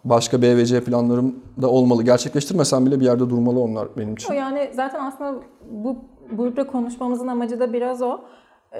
[0.10, 2.04] başka B ve C planlarım da olmalı.
[2.04, 4.34] Gerçekleştirmesem bile bir yerde durmalı onlar benim O için.
[4.34, 5.40] yani zaten aslında
[5.72, 5.96] bu
[6.32, 8.20] burada konuşmamızın amacı da biraz o.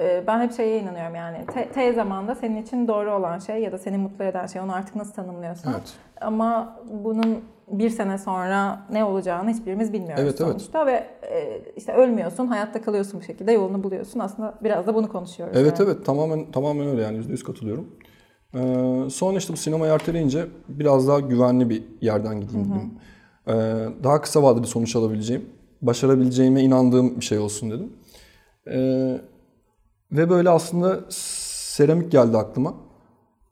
[0.00, 3.72] Ee, Ben hep şeye inanıyorum yani T, T zamanda senin için doğru olan şey ya
[3.72, 5.72] da seni mutlu eden şey onu artık nasıl tanımlıyorsan.
[5.72, 5.92] Evet.
[6.20, 7.38] Ama bunun
[7.70, 10.50] bir sene sonra ne olacağını hiçbirimiz bilmiyoruz Evet, evet.
[10.50, 14.20] sonuçta ve e, işte ölmüyorsun, hayatta kalıyorsun bir şekilde yolunu buluyorsun.
[14.20, 15.56] Aslında biraz da bunu konuşuyoruz.
[15.56, 15.90] Evet yani.
[15.90, 17.88] evet tamamen tamamen öyle yani %100 katılıyorum.
[18.54, 22.90] Ee, sonra işte bu sinemayı erteleyince biraz daha güvenli bir yerden gideyim dedim.
[23.46, 23.52] Ee,
[24.04, 25.44] daha kısa vadede sonuç alabileceğim,
[25.82, 27.92] başarabileceğime inandığım bir şey olsun dedim.
[28.70, 29.20] Ee,
[30.12, 32.74] ve böyle aslında seramik geldi aklıma.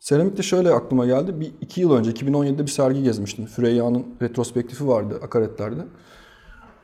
[0.01, 1.41] Seramik de şöyle aklıma geldi.
[1.41, 3.49] Bir iki yıl önce 2017'de bir sergi gezmiştim.
[3.49, 5.81] Süreyya'nın retrospektifi vardı akaretlerde.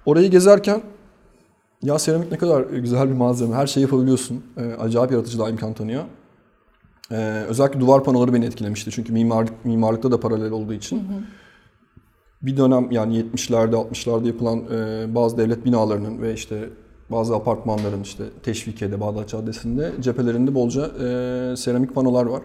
[0.07, 0.83] Orayı gezerken
[1.83, 3.55] Ya seramik ne kadar güzel bir malzeme.
[3.55, 4.44] Her şeyi yapabiliyorsun.
[4.57, 6.05] Ee, acayip yaratıcılığa imkan tanıyor.
[7.12, 8.90] Ee, özellikle duvar panoları beni etkilemişti.
[8.90, 11.03] Çünkü mimarlık, mimarlıkta da paralel olduğu için.
[12.42, 16.68] Bir dönem yani 70'lerde 60'larda yapılan e, bazı devlet binalarının ve işte
[17.11, 22.42] bazı apartmanların işte Teşvikiye'de, Bağdat Caddesi'nde cephelerinde bolca e, seramik panolar var.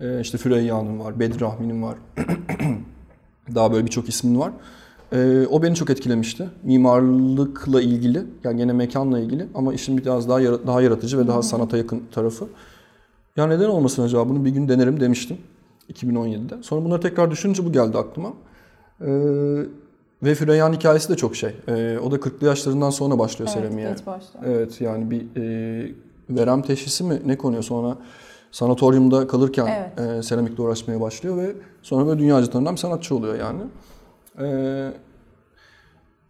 [0.00, 1.96] E, işte Füreyya'nın var, Bedri Rahmi'nin var.
[3.54, 4.52] Daha böyle birçok ismin var.
[5.12, 6.48] E, o beni çok etkilemişti.
[6.62, 11.76] Mimarlıkla ilgili, yani gene mekanla ilgili ama işin biraz daha daha yaratıcı ve daha sanata
[11.76, 12.48] yakın tarafı.
[13.36, 15.38] Ya neden olmasın acaba bunu bir gün denerim demiştim
[15.92, 16.62] 2017'de.
[16.62, 18.32] Sonra bunları tekrar düşününce bu geldi aklıma.
[19.00, 19.06] Ee,
[20.22, 21.54] ve Füreyya'nın hikayesi de çok şey.
[21.68, 23.90] Ee, o da 40'lı yaşlarından sonra başlıyor Evet, seramiğe.
[23.90, 24.44] geç başlıyor.
[24.46, 25.92] Evet yani bir e,
[26.30, 27.96] verem teşhisi mi ne konuyor sonra
[28.50, 30.18] sanatoryumda kalırken Evet.
[30.18, 33.62] e, seramikle uğraşmaya başlıyor ve sonra böyle dünyaca tanınan bir sanatçı oluyor yani.
[34.40, 34.92] Ee,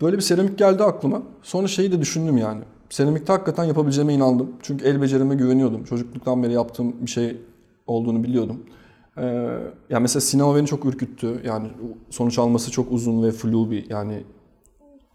[0.00, 1.22] böyle bir seramik geldi aklıma.
[1.42, 2.62] Sonra şeyi de düşündüm yani.
[2.90, 4.52] Seramikte hakikaten yapabileceğime inandım.
[4.62, 5.84] Çünkü el becerime güveniyordum.
[5.84, 7.40] Çocukluktan beri yaptığım bir şey
[7.86, 8.60] olduğunu biliyordum.
[9.18, 9.22] Ee,
[9.90, 11.40] yani mesela sinema beni çok ürküttü.
[11.44, 11.68] Yani
[12.10, 14.24] sonuç alması çok uzun ve flu bir yani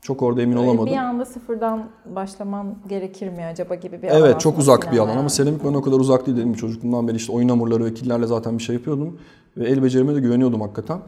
[0.01, 0.93] çok orada emin Böyle olamadım.
[0.93, 5.09] Bir anda sıfırdan başlaman gerekir mi acaba gibi bir alan Evet çok uzak bir alan
[5.09, 5.29] ama yani.
[5.29, 6.53] seramik bana o kadar uzak değil dedim.
[6.53, 9.19] Çocukluğumdan beri işte oyun hamurları ve killerle zaten bir şey yapıyordum.
[9.57, 10.99] Ve el becerime de güveniyordum hakikaten.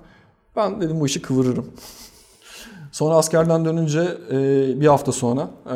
[0.56, 1.66] Ben dedim bu işi kıvırırım.
[2.94, 4.38] Sonra askerden dönünce e,
[4.82, 5.76] bir hafta sonra e,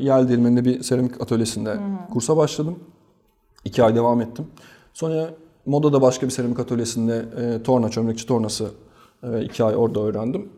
[0.00, 1.76] Yel Değirmeni'nde bir seramik atölyesinde
[2.12, 2.78] kursa başladım.
[3.64, 4.46] İki ay devam ettim.
[4.94, 5.30] Sonra
[5.66, 8.68] Moda'da başka bir seramik atölyesinde e, torna, çömlekçi tornası
[9.22, 10.48] e, iki ay orada öğrendim.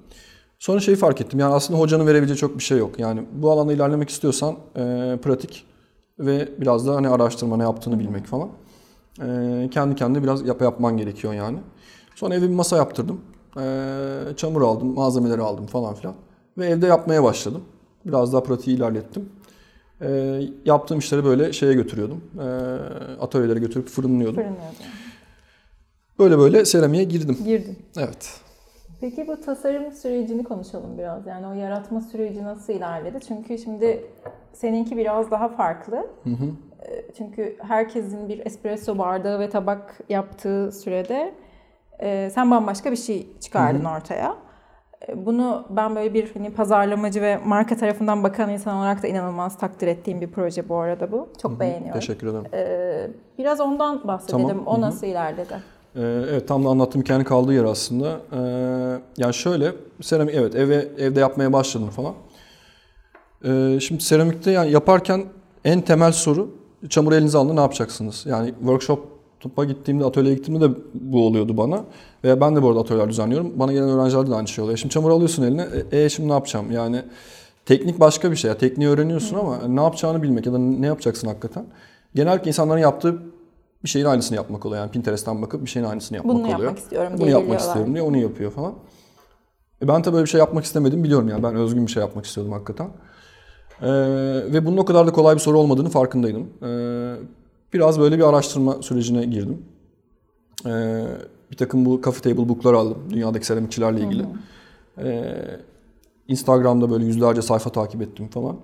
[0.58, 1.40] Sonra şeyi fark ettim.
[1.40, 2.98] Yani aslında hocanın verebileceği çok bir şey yok.
[2.98, 5.66] Yani bu alanda ilerlemek istiyorsan e, pratik
[6.18, 8.48] ve biraz da hani araştırma ne yaptığını bilmek falan.
[9.22, 11.58] E, kendi kendine biraz yap yapman gerekiyor yani.
[12.14, 13.20] Sonra eve bir masa yaptırdım.
[13.57, 16.14] E, çamur aldım, malzemeleri aldım falan filan.
[16.59, 17.64] Ve evde yapmaya başladım.
[18.07, 19.29] Biraz daha pratiği ilerlettim.
[20.01, 22.25] E, yaptığım işleri böyle şeye götürüyordum.
[22.40, 22.45] E,
[23.21, 24.35] atölyelere götürüp fırınlıyordum.
[24.35, 24.77] Fırınlıyordun.
[26.19, 27.38] Böyle böyle seramiğe girdim.
[27.45, 27.79] Girdin.
[27.99, 28.40] Evet.
[29.01, 31.27] Peki bu tasarım sürecini konuşalım biraz.
[31.27, 33.19] Yani o yaratma süreci nasıl ilerledi?
[33.29, 34.07] Çünkü şimdi
[34.53, 36.07] seninki biraz daha farklı.
[36.27, 41.35] Ee, Çünkü herkesin bir espresso bardağı ve tabak yaptığı sürede
[41.98, 44.35] e, sen bambaşka bir şey çıkardın ortaya.
[45.09, 49.59] E, Bunu ben böyle bir hani pazarlamacı ve marka tarafından bakan insan olarak da inanılmaz
[49.59, 51.28] takdir ettiğim bir proje bu arada bu.
[51.42, 52.00] Çok beğeniyorum.
[52.00, 52.44] Teşekkür ederim.
[52.54, 54.48] Ee, Biraz ondan bahsedelim.
[54.48, 54.66] Tamam.
[54.66, 54.80] O Hı hı.
[54.80, 55.54] nasıl ilerledi?
[55.96, 58.20] Ee, evet tam da anlattığım hikayenin kaldığı yer aslında.
[58.33, 58.38] Ee,
[59.16, 62.14] yani şöyle seramik evet eve evde yapmaya başladım falan.
[63.44, 65.24] Ee, şimdi seramikte yani yaparken
[65.64, 66.50] en temel soru
[66.88, 68.26] çamur elinize alın ne yapacaksınız?
[68.26, 68.54] Yani
[69.44, 71.85] workshop'a gittiğimde atölyeye gittiğimde de bu oluyordu bana.
[72.24, 73.52] Veya ben de bu arada atölyeler düzenliyorum.
[73.57, 74.78] Bana gelen öğrencilerde de aynı şey oluyor.
[74.78, 75.66] Şimdi çamur alıyorsun eline.
[75.92, 76.70] E, e, şimdi ne yapacağım?
[76.72, 77.02] Yani
[77.66, 78.48] teknik başka bir şey.
[78.48, 81.66] Ya, tekniği öğreniyorsun ama ne yapacağını bilmek ya da ne yapacaksın hakikaten.
[82.14, 83.22] Genellikle insanların yaptığı
[83.85, 84.80] bir şeyin aynısını yapmak oluyor.
[84.83, 86.59] Yani Pinterest'ten bakıp bir şeyin aynısını yapmak Bunu oluyor.
[86.59, 87.66] yapmak istiyorum Bunu diye yapmak geliyorlar.
[87.68, 88.74] istiyorum diye onu yapıyor falan.
[89.83, 91.42] E ben tabii böyle bir şey yapmak istemedim biliyorum yani.
[91.42, 92.88] Ben özgün bir şey yapmak istiyordum hakikaten.
[93.83, 93.88] Ee,
[94.52, 96.48] ve bunun o kadar da kolay bir soru olmadığını farkındaydım.
[96.62, 97.14] Ee,
[97.74, 99.62] biraz böyle bir araştırma sürecine girdim.
[100.66, 101.04] Ee,
[101.50, 102.98] bir takım bu coffee table book'lar aldım.
[103.10, 104.24] Dünyadaki seramikçilerle ilgili.
[104.98, 105.34] Ee,
[106.28, 108.56] Instagram'da böyle yüzlerce sayfa takip ettim falan.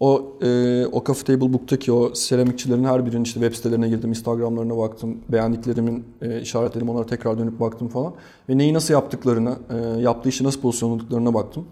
[0.00, 4.78] O e, o Coffee Table Book'taki o seramikçilerin her birinin işte web sitelerine girdim, Instagram'larına
[4.78, 8.14] baktım, beğendiklerimin e, işaretledim, onlara tekrar dönüp baktım falan.
[8.48, 11.66] Ve neyi nasıl yaptıklarına, e, yaptığı işi nasıl pozisyonladıklarına baktım.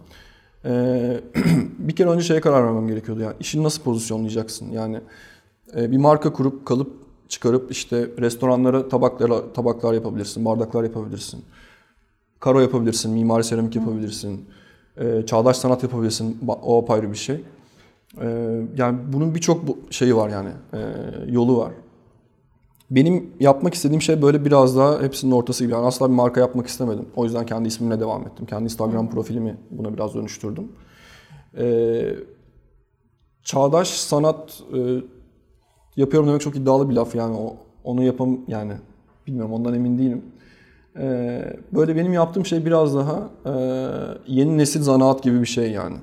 [0.65, 0.71] E,
[1.79, 4.71] bir kere önce şeye karar vermem gerekiyordu yani işini nasıl pozisyonlayacaksın?
[4.71, 5.01] Yani
[5.77, 6.93] bir marka kurup kalıp
[7.29, 11.45] çıkarıp işte restoranlara tabaklar tabaklar yapabilirsin, bardaklar yapabilirsin.
[12.41, 14.45] Karo yapabilirsin, mimari seramik yapabilirsin.
[14.97, 16.39] e, çağdaş sanat yapabilirsin.
[16.63, 17.45] O apayrı bir şey.
[18.21, 20.79] Ee, yani bunun birçok şeyi var yani e,
[21.33, 21.73] yolu var.
[22.91, 25.73] Benim yapmak istediğim şey böyle biraz daha hepsinin ortası gibi.
[25.73, 27.07] Yani asla bir marka yapmak istemedim.
[27.17, 28.47] O yüzden kendi ismimle devam ettim.
[28.47, 30.73] Kendi Instagram profilimi buna biraz dönüştürdüm.
[31.59, 32.15] Ee,
[33.43, 34.79] çağdaş sanat e,
[35.97, 37.37] yapıyorum demek çok iddialı bir laf yani.
[37.37, 38.73] O, onu yapam yani
[39.27, 40.23] bilmiyorum ondan emin değilim.
[40.99, 43.53] Ee, böyle benim yaptığım şey biraz daha e,
[44.27, 45.97] yeni nesil zanaat gibi bir şey yani.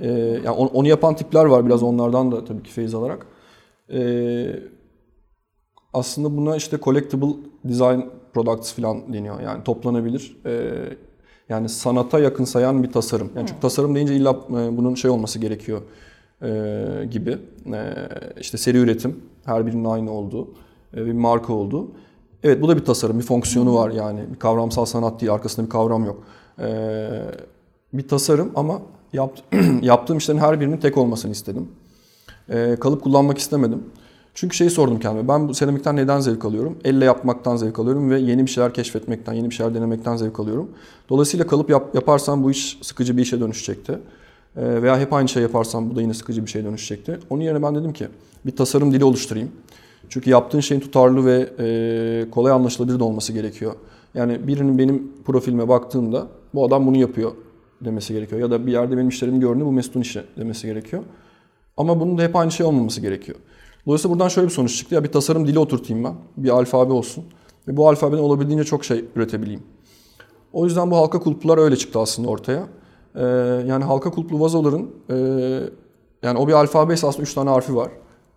[0.00, 0.08] Ee,
[0.44, 3.26] yani onu, onu yapan tipler var biraz onlardan da tabii ki feyiz alarak.
[3.92, 4.60] Ee,
[5.92, 8.00] aslında buna işte collectible design
[8.34, 9.40] products falan deniyor.
[9.40, 10.36] Yani toplanabilir.
[10.46, 10.70] Ee,
[11.48, 13.30] yani sanata yakınsayan bir tasarım.
[13.36, 15.82] Yani çünkü tasarım deyince illa e, bunun şey olması gerekiyor
[16.42, 17.38] e, gibi.
[17.74, 17.94] E,
[18.40, 20.48] işte seri üretim, her birinin aynı olduğu,
[20.96, 21.88] e, bir marka olduğu.
[22.42, 24.20] Evet bu da bir tasarım, bir fonksiyonu var yani.
[24.34, 26.22] Bir kavramsal sanat değil, arkasında bir kavram yok.
[26.58, 27.08] E,
[27.92, 28.80] bir tasarım ama
[29.12, 29.40] Yapt,
[29.82, 31.68] yaptığım işlerin her birinin tek olmasını istedim.
[32.50, 33.82] Ee, kalıp kullanmak istemedim.
[34.34, 35.28] Çünkü şeyi sordum kendime.
[35.28, 36.78] Ben bu seramikten neden zevk alıyorum?
[36.84, 40.70] Elle yapmaktan zevk alıyorum ve yeni bir şeyler keşfetmekten, yeni bir şeyler denemekten zevk alıyorum.
[41.08, 43.98] Dolayısıyla kalıp yap, yaparsam bu iş sıkıcı bir işe dönüşecekti.
[44.56, 47.18] Ee, veya hep aynı şey yaparsam bu da yine sıkıcı bir şeye dönüşecekti.
[47.30, 48.08] Onun yerine ben dedim ki
[48.46, 49.50] bir tasarım dili oluşturayım.
[50.08, 53.74] Çünkü yaptığın şeyin tutarlı ve e, kolay anlaşılabilir de olması gerekiyor.
[54.14, 57.32] Yani birinin benim profilime baktığında bu adam bunu yapıyor
[57.80, 58.40] demesi gerekiyor.
[58.40, 61.02] Ya da bir yerde benim işlerimi gördüğünde bu Mesut'un işi demesi gerekiyor.
[61.76, 63.38] Ama bunun da hep aynı şey olmaması gerekiyor.
[63.86, 64.94] Dolayısıyla buradan şöyle bir sonuç çıktı.
[64.94, 66.14] Ya bir tasarım dili oturtayım ben.
[66.36, 67.24] Bir alfabe olsun.
[67.68, 69.62] Ve bu alfabeden olabildiğince çok şey üretebileyim.
[70.52, 72.66] O yüzden bu halka kulplar öyle çıktı aslında ortaya.
[73.14, 73.24] Ee,
[73.66, 75.16] yani halka kulplu vazoların e,
[76.22, 77.88] yani o bir alfabe aslında 3 tane harfi var.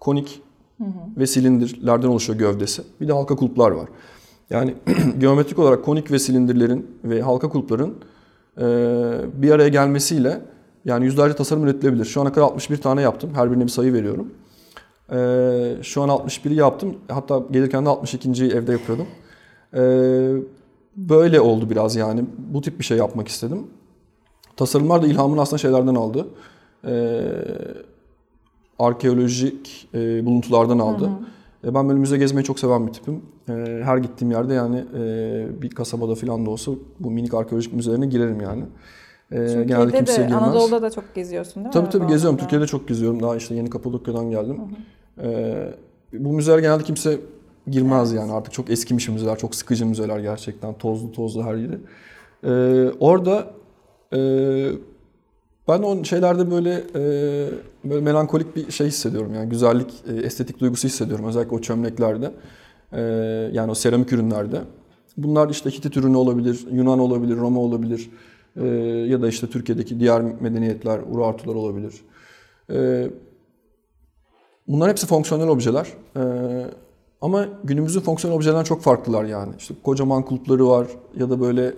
[0.01, 0.41] Konik
[0.77, 0.89] hı hı.
[1.17, 2.81] ve silindirlerden oluşuyor gövdesi.
[3.01, 3.89] Bir de halka kulplar var.
[4.49, 4.75] Yani
[5.17, 7.95] geometrik olarak konik ve silindirlerin ve halka kulpların
[8.57, 8.65] e,
[9.41, 10.41] bir araya gelmesiyle
[10.85, 12.05] yani yüzlerce tasarım üretilebilir.
[12.05, 13.29] Şu ana kadar 61 tane yaptım.
[13.33, 14.27] Her birine bir sayı veriyorum.
[15.11, 16.95] Ee, şu an 61'i yaptım.
[17.07, 19.07] Hatta gelirken de 62.yi evde yapıyordum.
[19.73, 20.33] Ee,
[20.95, 22.25] böyle oldu biraz yani.
[22.37, 23.67] Bu tip bir şey yapmak istedim.
[24.57, 26.27] Tasarımlar da ilhamını aslında şeylerden aldı.
[26.85, 27.21] Ee,
[28.85, 31.05] arkeolojik e, buluntulardan aldı.
[31.05, 31.71] Hı hı.
[31.71, 33.21] E, ben böyle müze gezmeyi çok seven bir tipim.
[33.49, 38.05] E, her gittiğim yerde yani e, bir kasabada falan da olsa bu minik arkeolojik müzelerine
[38.05, 38.63] girerim yani.
[39.31, 40.43] Ee, Türkiye'de genelde kimse de, girmez.
[40.43, 41.71] Anadolu'da da çok geziyorsun değil mi?
[41.73, 42.39] Tabii tabii geziyorum.
[42.39, 43.23] Türkiye'de çok geziyorum.
[43.23, 44.57] Daha işte yeni Kapadokya'dan geldim.
[44.57, 45.27] Hı hı.
[45.27, 45.73] Ee,
[46.13, 47.19] bu müzeler genelde kimse
[47.67, 51.77] girmez yani artık çok eskimiş müzeler, çok sıkıcı müzeler gerçekten tozlu tozlu her yeri.
[52.43, 53.47] Ee, orada
[54.13, 54.19] e,
[55.67, 57.01] ben o şeylerde böyle e,
[57.83, 62.31] böyle melankolik bir şey hissediyorum yani güzellik, e, estetik duygusu hissediyorum özellikle o çömleklerde.
[62.91, 63.01] E,
[63.53, 64.61] yani o seramik ürünlerde.
[65.17, 68.09] Bunlar işte Hitit ürünü olabilir, Yunan olabilir, Roma olabilir
[68.55, 68.67] e,
[69.07, 71.93] ya da işte Türkiye'deki diğer medeniyetler, Urartular olabilir.
[72.73, 73.07] E,
[74.67, 75.87] Bunlar hepsi fonksiyonel objeler.
[76.15, 76.21] Ee,
[77.21, 79.53] ama günümüzün fonksiyonel objelerden çok farklılar yani.
[79.57, 81.73] İşte kocaman kulpları var ya da böyle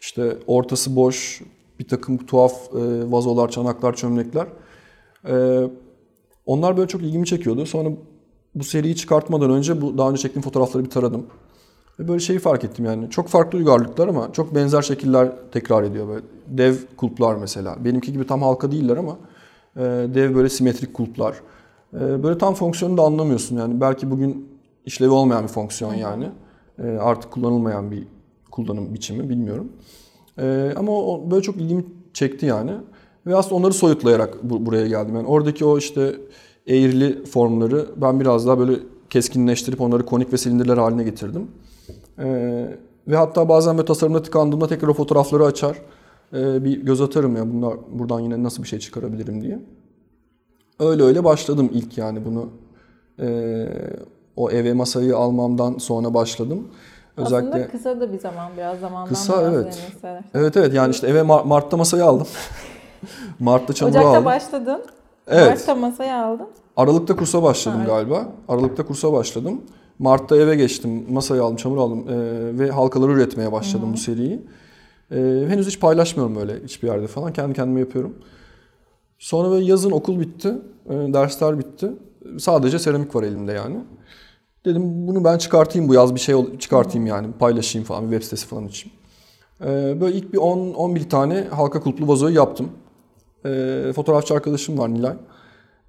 [0.00, 1.42] işte ortası boş
[1.84, 4.46] bir takım tuhaf e, vazolar, çanaklar, çömlekler.
[5.28, 5.62] E,
[6.46, 7.66] onlar böyle çok ilgimi çekiyordu.
[7.66, 7.88] Sonra
[8.54, 11.26] bu seriyi çıkartmadan önce bu daha önce çektiğim fotoğrafları bir taradım.
[11.98, 13.10] Ve böyle şeyi fark ettim yani.
[13.10, 16.08] Çok farklı uygarlıklar ama çok benzer şekiller tekrar ediyor.
[16.08, 17.84] Böyle dev kulplar mesela.
[17.84, 19.16] Benimki gibi tam halka değiller ama
[19.76, 19.80] e,
[20.14, 21.34] dev böyle simetrik kulplar.
[21.94, 23.80] Ee, böyle tam fonksiyonu da anlamıyorsun yani.
[23.80, 24.48] Belki bugün
[24.86, 26.28] işlevi olmayan bir fonksiyon yani.
[26.78, 28.06] Ee, artık kullanılmayan bir
[28.50, 29.72] kullanım biçimi bilmiyorum.
[30.38, 32.72] Ee, ama o böyle çok ilgimi çekti yani.
[33.26, 35.14] Ve aslında onları soyutlayarak buraya geldim.
[35.14, 36.16] Yani oradaki o işte
[36.66, 38.76] eğrili formları ben biraz daha böyle
[39.10, 41.48] keskinleştirip onları konik ve silindirler haline getirdim.
[43.08, 45.78] ve hatta bazen böyle tasarımda tıkandığımda tekrar o fotoğrafları açar.
[46.32, 49.58] bir göz atarım ya bunlar buradan yine nasıl bir şey çıkarabilirim diye.
[50.80, 52.48] Öyle öyle başladım ilk yani bunu.
[53.20, 53.66] E,
[54.36, 56.68] o eve masayı almamdan sonra başladım.
[57.16, 59.92] Özellikle Aslında kısa da bir zaman biraz zamandan Kısa evet.
[60.34, 62.26] Evet evet yani işte eve Mart'ta masayı aldım.
[63.40, 64.24] Mart'ta çamuru Ocak'ta aldım.
[64.24, 64.82] başladın.
[65.26, 65.48] Evet.
[65.48, 66.46] Mart'ta masayı aldın.
[66.76, 68.28] Aralık'ta kursa başladım ha, galiba.
[68.48, 69.60] Aralık'ta kursa başladım.
[69.98, 71.12] Mart'ta eve geçtim.
[71.12, 73.92] Masayı aldım, çamur aldım e, ve halkaları üretmeye başladım Hı-hı.
[73.92, 74.42] bu seriyi.
[75.10, 75.16] E,
[75.48, 77.32] henüz hiç paylaşmıyorum öyle hiçbir yerde falan.
[77.32, 78.14] Kendi kendime yapıyorum.
[79.18, 80.54] Sonra böyle yazın okul bitti,
[80.88, 81.90] dersler bitti.
[82.38, 83.76] Sadece seramik var elimde yani.
[84.64, 88.46] Dedim bunu ben çıkartayım bu yaz bir şey çıkartayım yani paylaşayım falan bir web sitesi
[88.46, 88.92] falan için.
[89.60, 89.66] E,
[90.00, 92.70] böyle ilk bir 10-11 tane halka kulplu vazoyu yaptım.
[93.44, 95.16] E, fotoğrafçı arkadaşım var Nilay.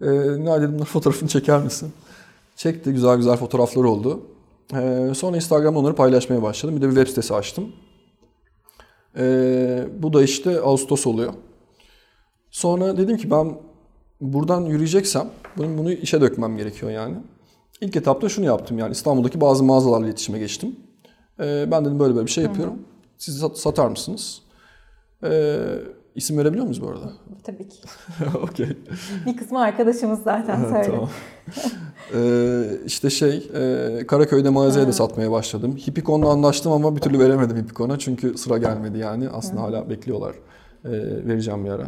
[0.02, 1.94] Nilay dedim fotoğrafını çeker misin?
[2.56, 4.22] Çekti güzel güzel fotoğraflar oldu.
[5.14, 6.76] Sonra Instagram'da onları paylaşmaya başladım.
[6.76, 7.72] Bir de bir web sitesi açtım.
[10.02, 11.34] Bu da işte Ağustos oluyor.
[12.52, 13.58] Sonra dedim ki ben
[14.22, 17.16] buradan yürüyeceksem bunu, bunu işe dökmem gerekiyor yani.
[17.82, 20.76] İlk etapta şunu yaptım yani İstanbul'daki bazı mağazalarla iletişime geçtim.
[21.40, 22.74] Ee, ben dedim böyle böyle bir şey yapıyorum.
[22.74, 22.84] Hı hı.
[23.18, 24.42] Siz satar mısınız?
[25.24, 25.58] Ee,
[26.16, 27.14] isim verebiliyor muyuz bu arada?
[27.44, 27.78] Tabii ki.
[28.44, 28.78] Okey.
[29.26, 30.84] Bir kısmı arkadaşımız zaten söyle.
[30.84, 31.10] tamam.
[32.16, 35.78] ee, işte şey e, Karaköy'de mağazaya da satmaya başladım.
[35.78, 39.30] Hippikon'la anlaştım ama bir türlü veremedim Hippikon'a çünkü sıra gelmedi yani.
[39.30, 39.66] Aslında Hı.
[39.66, 40.36] hala bekliyorlar.
[40.86, 40.92] Ee,
[41.28, 41.88] vereceğim bir ara.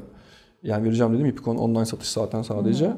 [0.63, 2.91] Yani vereceğim dedim Ipikon online satış zaten sadece.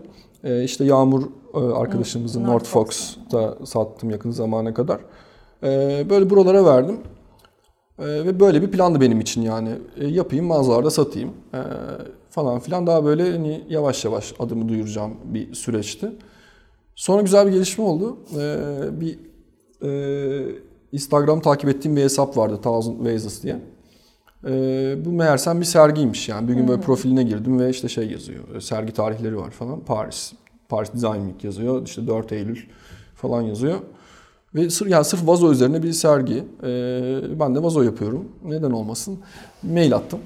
[0.44, 1.24] Ee, işte Yağmur
[1.54, 5.00] e, arkadaşımızın North Fox'ta sattım yakın zamana kadar.
[5.64, 7.00] Ee, böyle buralara verdim.
[8.00, 9.70] Ee, ve böyle bir plandı benim için yani.
[9.98, 11.62] E, yapayım mağazalarda satayım e,
[12.30, 12.88] falan filan.
[12.88, 16.12] Daha böyle hani yavaş yavaş adımı duyuracağım bir süreçti.
[16.96, 18.18] Sonra güzel bir gelişme oldu.
[18.38, 19.20] Ee, bir
[19.84, 20.56] e,
[20.92, 23.60] Instagram takip ettiğim bir hesap vardı Thousand Vases diye.
[24.48, 26.48] Ee, bu meğersem bir sergiymiş yani.
[26.48, 28.56] Bir gün böyle profiline girdim ve işte şey yazıyor.
[28.56, 29.80] e, Sergi tarihleri var falan.
[29.80, 30.34] Paris.
[30.70, 31.86] Paris Design Week yazıyor.
[31.86, 32.58] İşte 4 Eylül
[33.16, 33.80] falan yazıyor.
[34.56, 36.44] Ve sırf, yani sırf vazo üzerine bir sergi.
[36.64, 38.28] Ee, ben de vazo yapıyorum.
[38.46, 39.20] Neden olmasın?
[39.64, 40.20] Mail attım.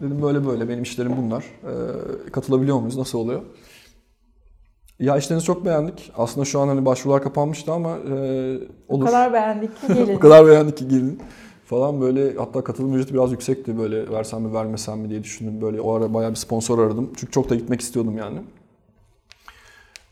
[0.00, 1.44] Dedim böyle böyle benim işlerim bunlar.
[1.64, 2.96] Ee, katılabiliyor muyuz?
[2.96, 3.42] Nasıl oluyor?
[5.00, 6.12] Ya işlerinizi çok beğendik.
[6.16, 9.06] Aslında şu an hani başvurular kapanmıştı ama e, O olur.
[9.06, 10.16] kadar beğendik ki gelin.
[10.16, 11.20] o kadar beğendik ki gelin
[11.70, 15.60] falan böyle hatta katılım ücreti biraz yüksekti böyle versem mi vermesem mi diye düşündüm.
[15.62, 17.10] Böyle o ara bayağı bir sponsor aradım.
[17.16, 18.38] Çünkü çok da gitmek istiyordum yani.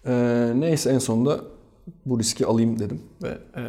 [0.07, 1.41] Ee, neyse en sonunda
[2.07, 3.63] bu riski alayım dedim ve e,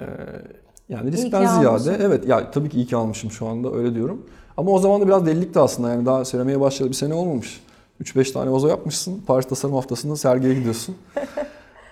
[0.89, 1.95] yani riskten ziyade almışsın.
[1.99, 4.25] evet ya tabii ki iyi ki almışım şu anda öyle diyorum.
[4.57, 7.63] Ama o zaman da biraz delilikti aslında yani daha seramiğe başlayalı bir sene olmamış.
[8.01, 9.21] 3-5 tane vazo yapmışsın.
[9.27, 10.95] Paris Tasarım Haftası'nda sergiye gidiyorsun.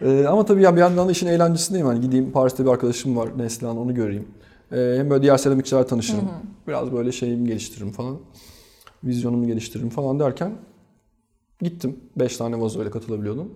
[0.02, 1.88] Ee, ama tabii ya bir yandan da işin eğlencesindeyim.
[1.88, 4.28] Hani gideyim Paris'te bir arkadaşım var Neslihan onu göreyim.
[4.71, 6.30] Ee, hem böyle diğer seramikçilerle tanışırım.
[6.67, 8.17] Biraz böyle şeyimi geliştiririm falan.
[9.03, 10.53] Vizyonumu geliştiririm falan derken
[11.62, 11.99] gittim.
[12.15, 13.53] 5 tane vazoyla katılabiliyordum.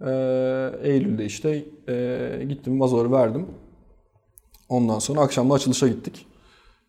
[0.00, 3.46] Ee, Eylül'de işte e, gittim vazoları verdim.
[4.68, 6.26] Ondan sonra akşam da açılışa gittik.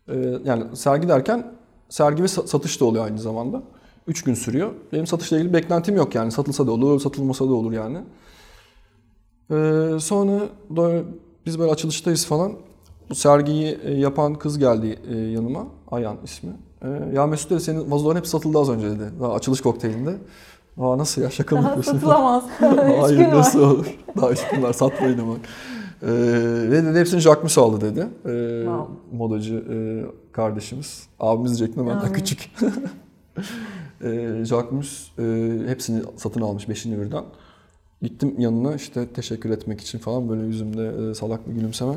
[0.08, 1.52] Ee, yani sergi derken
[1.88, 3.62] sergi ve sa- satış da oluyor aynı zamanda.
[4.06, 4.70] 3 gün sürüyor.
[4.92, 6.32] Benim satışla ilgili beklentim yok yani.
[6.32, 7.98] Satılsa da olur, satılmasa da olur yani.
[9.50, 10.40] Ee, sonra
[11.46, 12.52] biz böyle açılıştayız falan.
[13.10, 15.66] Bu sergiyi e, yapan kız geldi e, yanıma.
[15.90, 16.50] Ayhan ismi.
[16.82, 19.02] Ee, ya Mesut dedi senin vazoların hep satıldı az önce dedi.
[19.20, 20.14] Daha açılış kokteylinde.
[20.78, 21.92] Aa nasıl ya şaka mı yapıyorsun?
[21.92, 22.44] satılamaz.
[23.00, 23.86] Hayır nasıl olur?
[24.16, 25.34] Daha üç gün var satmayın ama.
[26.02, 26.06] Ee,
[26.70, 28.00] ve dedi hepsini Jacquemus aldı dedi.
[28.26, 28.92] Ee, Wow.
[29.12, 29.76] Modacı e,
[30.32, 31.06] kardeşimiz.
[31.20, 32.12] Abimiz diyecektim benden Amin.
[32.12, 32.50] küçük.
[34.04, 37.24] ee, Jacquemus e, hepsini satın almış beşini birden.
[38.02, 41.94] Gittim yanına işte teşekkür etmek için falan böyle yüzümde e, salak bir gülümseme.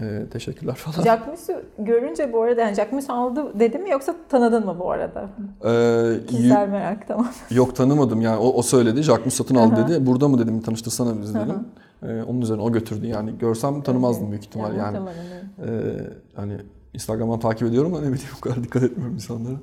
[0.00, 1.04] E, teşekkürler falan.
[1.04, 5.28] Jacquemus'u görünce bu arada yani Jacquemus aldı dedi mi yoksa tanıdın mı bu arada?
[5.64, 7.28] Ee, Kişisel merak tamam.
[7.50, 9.02] Yok tanımadım yani o, o söyledi.
[9.02, 10.06] Jacquemus satın aldı dedi.
[10.06, 11.66] Burada mı dedim tanıştırsana bizi dedim.
[12.02, 13.38] Ee, onun üzerine o götürdü yani.
[13.38, 14.98] Görsem tanımazdım büyük ihtimal yani.
[14.98, 16.00] muhtemelen, evet.
[16.00, 16.56] Ee, hani
[16.94, 19.56] Instagram'dan takip ediyorum da ne bileyim o kadar dikkat etmiyorum insanlara.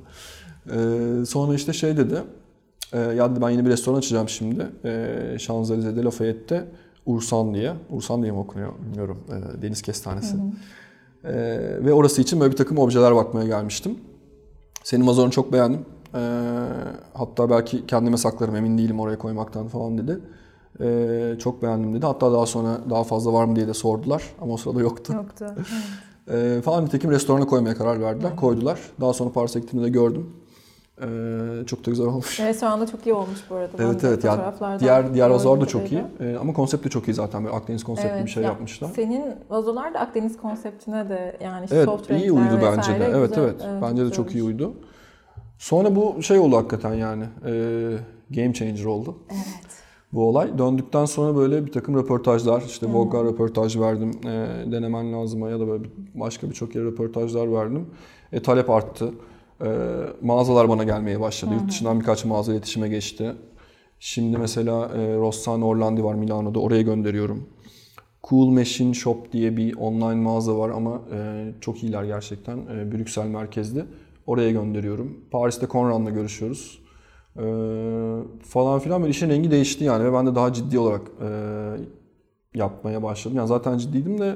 [0.71, 2.15] Ee, sonra işte şey dedi.
[2.93, 4.67] E, ya dedi ben yeni bir restoran açacağım şimdi.
[4.85, 6.65] E, Şanzelize'de Lafayette'te
[7.05, 7.73] Ursan diye.
[7.89, 9.17] Ursan diye mi okunuyor bilmiyorum.
[9.29, 10.35] E, deniz kestanesi.
[11.23, 11.33] E,
[11.85, 13.97] ve orası için böyle bir takım objeler bakmaya gelmiştim.
[14.83, 15.85] Senin mazorunu çok beğendim.
[16.15, 16.21] E,
[17.13, 20.19] hatta belki kendime saklarım emin değilim oraya koymaktan falan dedi.
[20.81, 22.05] E, çok beğendim dedi.
[22.05, 24.23] Hatta daha sonra daha fazla var mı diye de sordular.
[24.41, 25.13] Ama o sırada yoktu.
[25.13, 25.45] Yoktu.
[26.31, 28.35] Ee, falan nitekim restorana koymaya karar verdiler.
[28.35, 28.79] Koydular.
[29.01, 30.29] Daha sonra Paris'e gittiğimde de gördüm.
[31.01, 32.39] Ee, çok da güzel olmuş.
[32.39, 33.77] Restoranda çok iyi olmuş bu arada.
[33.79, 36.03] Ben Evet de evet ya diğer diğer vazolar da çok iyi.
[36.19, 37.43] Ee, ama konsept de çok iyi zaten.
[37.43, 38.89] Böyle Akdeniz konseptli Evet, bir şey ya yapmışlar.
[38.95, 43.11] Senin vazolar da Akdeniz konseptine de yani Evet soft iyi uydu bence de.
[43.15, 43.43] Evet güzel.
[43.43, 43.61] evet.
[43.81, 44.73] Bence de çok iyi uydu.
[45.57, 47.23] Sonra bu şey oldu hakikaten yani.
[47.45, 47.97] Ee,
[48.29, 49.15] game changer oldu.
[49.31, 49.45] Evet.
[50.13, 50.57] bu olay.
[50.57, 55.67] Döndükten sonra böyle bir takım röportajlar, işte Vogue'a röportaj verdim, e, denemen lazıma ya da
[55.67, 55.83] böyle
[56.15, 57.85] başka birçok yere röportajlar verdim.
[58.31, 59.09] E, talep arttı.
[59.61, 59.67] E,
[60.21, 61.53] mağazalar bana gelmeye başladı.
[61.53, 63.35] Yurt dışından birkaç mağaza iletişime geçti.
[63.99, 67.49] Şimdi mesela e, Rossano Orlandi var Milano'da, oraya gönderiyorum.
[68.29, 72.57] Cool Machine Shop diye bir online mağaza var ama e, çok iyiler gerçekten.
[72.57, 73.85] E, Brüksel merkezli.
[74.27, 75.17] Oraya gönderiyorum.
[75.31, 76.79] Paris'te Conran'la görüşüyoruz.
[77.37, 77.43] E,
[78.43, 81.29] falan filan böyle işin rengi değişti yani ve ben de daha ciddi olarak e,
[82.55, 83.37] yapmaya başladım.
[83.37, 84.35] Yani zaten ciddiydim de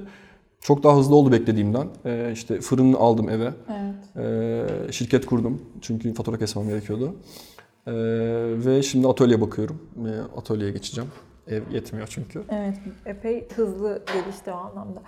[0.62, 1.88] çok daha hızlı oldu beklediğimden.
[2.06, 3.54] E, işte fırın aldım eve.
[3.70, 4.26] Evet.
[4.90, 7.16] E, şirket kurdum çünkü fatura kesmem gerekiyordu.
[7.88, 7.94] E,
[8.66, 9.82] ve şimdi atölye bakıyorum.
[9.98, 11.10] E, atölyeye geçeceğim.
[11.48, 12.44] Ev yetmiyor çünkü.
[12.50, 15.02] Evet, epey hızlı gelişti o anlamda.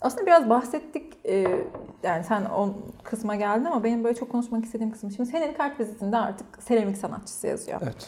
[0.00, 1.64] Aslında biraz bahsettik, e,
[2.02, 5.10] yani sen o kısma geldin ama benim böyle çok konuşmak istediğim kısım.
[5.10, 7.80] Şimdi senin kart vizitinde artık seramik sanatçısı yazıyor.
[7.82, 8.06] Evet.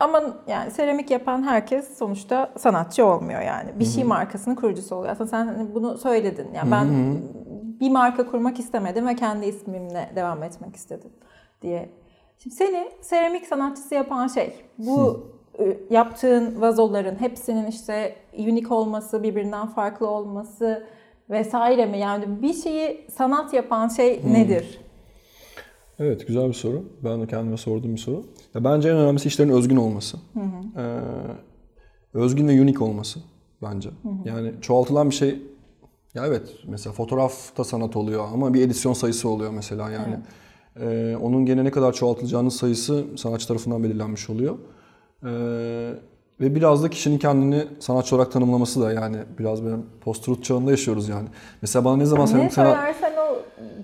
[0.00, 3.70] Ama yani seramik yapan herkes sonuçta sanatçı olmuyor yani.
[3.78, 5.12] Bir şey markasının kurucusu oluyor.
[5.12, 6.48] Aslında sen hani bunu söyledin.
[6.54, 6.86] Yani ben
[7.80, 11.10] bir marka kurmak istemedim ve kendi ismimle devam etmek istedim
[11.62, 11.90] diye.
[12.38, 15.26] Şimdi seni seramik sanatçısı yapan şey bu
[15.90, 20.86] yaptığın vazoların hepsinin işte unik olması, birbirinden farklı olması
[21.30, 21.98] vesaire mi?
[21.98, 24.80] Yani bir şeyi sanat yapan şey nedir?
[25.98, 26.84] Evet güzel bir soru.
[27.04, 28.24] Ben de kendime sorduğum bir soru.
[28.54, 30.16] Ya bence en önemlisi işlerin özgün olması.
[30.76, 30.98] Ee,
[32.14, 33.20] özgün ve unik olması
[33.62, 33.90] bence.
[34.24, 35.42] Yani çoğaltılan bir şey
[36.14, 40.16] ya evet mesela fotoğrafta sanat oluyor ama bir edisyon sayısı oluyor mesela yani.
[40.80, 44.58] Ee, onun gene ne kadar çoğaltılacağının sayısı sanatçı tarafından belirlenmiş oluyor.
[45.24, 45.94] Ee,
[46.40, 51.08] ve biraz da kişinin kendini sanatçı olarak tanımlaması da yani biraz benim post-truth çağında yaşıyoruz
[51.08, 51.28] yani.
[51.62, 53.36] Mesela bana ne zaman Ne sanat söylersen o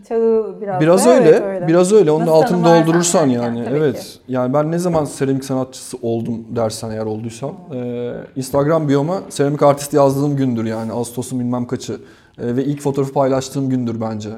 [0.09, 2.11] çağı biraz Biraz öyle, evet, biraz öyle.
[2.11, 3.65] Onun Nasıl altını doldurursan yani.
[3.65, 4.03] tabii Evet.
[4.03, 4.09] ki.
[4.29, 9.95] Yani ben ne zaman seramik sanatçısı oldum dersen eğer olduysam, e, Instagram biyoma seramik artist
[9.95, 10.93] yazdığım gündür yani.
[10.93, 11.93] Ağustos'un bilmem kaçı.
[12.39, 14.31] E, ve ilk fotoğrafı paylaştığım gündür bence.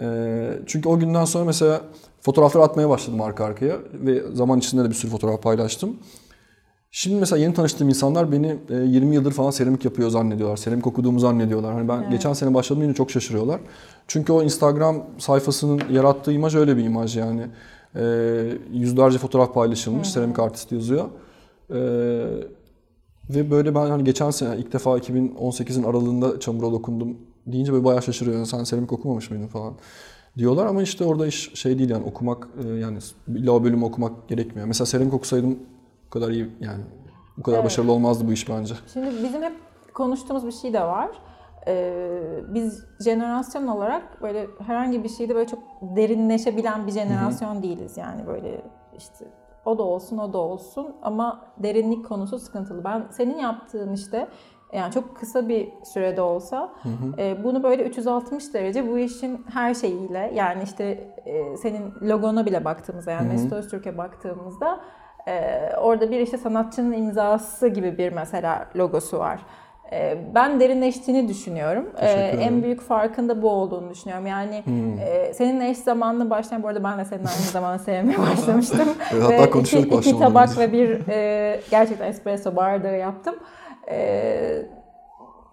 [0.00, 1.80] E, çünkü o günden sonra mesela
[2.20, 5.96] fotoğraflar atmaya başladım arka arkaya ve zaman içinde de bir sürü fotoğraf paylaştım.
[6.98, 10.56] Şimdi mesela yeni tanıştığım insanlar beni e, 20 yıldır falan seramik yapıyor zannediyorlar.
[10.56, 11.74] Seramik okuduğumu zannediyorlar.
[11.74, 12.10] Hani ben Evet.
[12.10, 13.60] geçen sene başladım yine çok şaşırıyorlar.
[14.08, 17.46] Çünkü o Instagram sayfasının yarattığı imaj öyle bir imaj yani.
[17.94, 18.02] E,
[18.72, 20.08] yüzlerce fotoğraf paylaşılmış.
[20.08, 21.04] Seramik artist yazıyor.
[21.70, 21.78] E,
[23.30, 27.16] ve böyle ben hani geçen sene ilk defa 2018'in aralığında çamura dokundum
[27.46, 28.36] deyince böyle bayağı şaşırıyor.
[28.36, 29.74] Yani sen seramik okumamış mıydın falan
[30.38, 34.28] diyorlar ama işte orada iş şey değil yani okumak e, yani illa o bölümü okumak
[34.28, 34.66] gerekmiyor.
[34.66, 35.58] Mesela seramik okusaydım
[36.06, 36.84] bu kadar iyi yani
[37.36, 37.66] bu kadar Evet.
[37.66, 38.74] başarılı olmazdı bu iş bence.
[38.92, 39.52] Şimdi bizim hep
[39.94, 41.08] konuştuğumuz bir şey de var.
[41.68, 47.96] Ee, biz jenerasyon olarak böyle herhangi bir şeyde böyle çok derinleşebilen bir jenerasyon değiliz.
[47.96, 48.62] Yani böyle
[48.96, 49.24] işte
[49.64, 52.84] o da olsun o da olsun ama derinlik konusu sıkıntılı.
[52.84, 54.28] Ben senin yaptığın işte
[54.72, 56.72] yani çok kısa bir sürede olsa
[57.18, 62.64] e, bunu böyle 360 derece bu işin her şeyiyle yani işte e, senin logona bile
[62.64, 64.80] baktığımızda yani Mesut Öztürk'e baktığımızda
[65.28, 69.40] e, orada bir işte sanatçının imzası gibi bir mesela logosu var.
[69.92, 71.90] E, ben derinleştiğini düşünüyorum.
[72.00, 72.10] E,
[72.40, 74.26] en büyük farkında bu olduğunu düşünüyorum.
[74.26, 74.64] Yani
[75.00, 78.88] e, seninle eş zamanlı başlayan, bu arada ben de seninle aynı zamanda sevmeye başlamıştım.
[78.98, 83.34] Hatta ve iki, iki tabak ve bir e, gerçekten espresso bardağı yaptım.
[83.90, 84.75] E,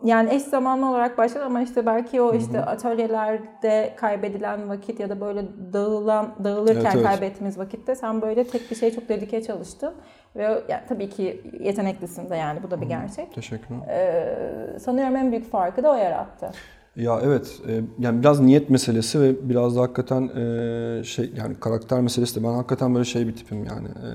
[0.04, 5.22] yani eş zamanlı olarak başladı ama işte belki o işte atölyelerde kaybedilen vakit ya da
[5.22, 7.06] böyle dağılan dağılırken Evet, evet.
[7.06, 9.93] kaybettiğimiz vakitte sen böyle tek bir şeye çok dedike çalıştın
[10.36, 13.34] ve yani tabii ki yeteneklisin de yani bu da bir gerçek.
[13.34, 13.82] Teşekkür ederim.
[13.89, 16.51] Ee, sanıyorum en büyük farkı da o yarattı.
[16.95, 22.01] Ya evet e, yani biraz niyet meselesi ve biraz da hakikaten e, şey yani karakter
[22.01, 23.88] meselesi de ben hakikaten böyle şey bir tipim yani.
[23.88, 24.10] E,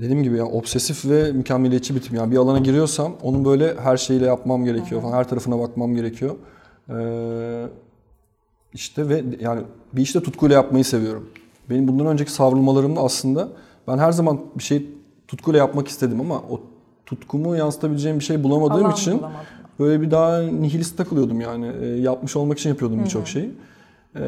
[0.00, 2.18] dediğim gibi yani obsesif ve mükemmeliyetçi bir tipim.
[2.18, 5.12] Yani bir alana giriyorsam onun böyle her şeyiyle yapmam gerekiyor falan.
[5.12, 6.34] Her tarafına bakmam gerekiyor.
[6.90, 6.96] E,
[8.72, 11.28] işte ve yani bir işte tutkuyla yapmayı seviyorum.
[11.70, 13.48] Benim bundan önceki savrulmalarımda aslında
[13.88, 14.86] ben her zaman bir şey
[15.28, 16.60] tutkuyla yapmak istedim ama o
[17.06, 19.40] tutkumu yansıtabileceğim bir şey bulamadığım Alan için bulamadım.
[19.78, 21.72] Böyle bir daha nihilist takılıyordum yani.
[21.82, 23.54] E, yapmış olmak için yapıyordum birçok şeyi.
[24.16, 24.22] E,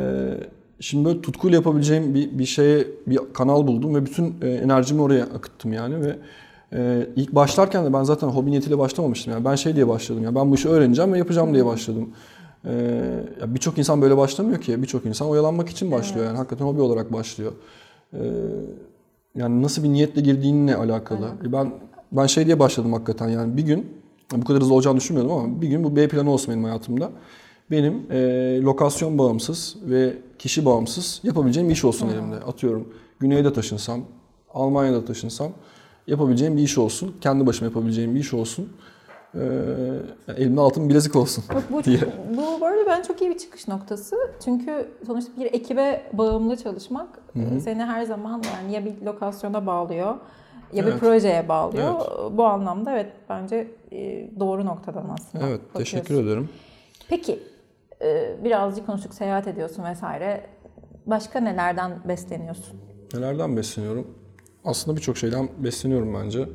[0.81, 5.25] şimdi böyle tutkuyla yapabileceğim bir, bir şeye bir kanal buldum ve bütün e, enerjimi oraya
[5.25, 6.17] akıttım yani ve
[6.73, 10.35] e, ilk başlarken de ben zaten hobi niyetiyle başlamamıştım yani ben şey diye başladım ya
[10.35, 12.11] ben bu işi öğreneceğim ve yapacağım diye başladım.
[12.67, 13.01] E,
[13.47, 17.53] birçok insan böyle başlamıyor ki birçok insan oyalanmak için başlıyor yani hakikaten hobi olarak başlıyor.
[18.13, 18.21] E,
[19.35, 21.27] yani nasıl bir niyetle girdiğinle alakalı.
[21.49, 21.73] E, Ben
[22.13, 23.87] ben şey diye başladım hakikaten yani bir gün
[24.37, 27.11] bu kadar hızlı olacağını düşünmüyordum ama bir gün bu B planı olsun benim hayatımda.
[27.71, 32.35] Benim e, lokasyon bağımsız ve kişi bağımsız yapabileceğim bir iş olsun elimde.
[32.37, 34.01] Atıyorum güneyde taşınsam,
[34.55, 35.53] Almanya'da taşınsam
[36.07, 37.17] yapabileceğim bir iş olsun.
[37.21, 38.73] Kendi başıma yapabileceğim bir iş olsun.
[39.35, 39.41] E,
[40.37, 42.01] elimde altın bilezik olsun Bak bu, diye.
[42.37, 44.17] bu bu arada ben çok iyi bir çıkış noktası.
[44.45, 47.09] Çünkü sonuçta bir ekibe bağımlı çalışmak
[47.57, 50.15] e, seni her zaman yani ya bir lokasyona bağlıyor
[50.73, 51.01] ya bir Evet.
[51.01, 51.95] projeye bağlıyor.
[52.33, 55.49] Bu anlamda evet bence e, doğru noktadan aslında.
[55.49, 56.27] Evet, teşekkür bakıyorsun.
[56.29, 56.49] ederim.
[57.09, 57.39] Peki
[58.45, 60.47] birazcık konuştuk seyahat ediyorsun vesaire.
[61.07, 62.77] Başka nelerden besleniyorsun?
[63.15, 64.07] Nelerden besleniyorum?
[64.65, 66.49] Aslında birçok şeyden besleniyorum bence.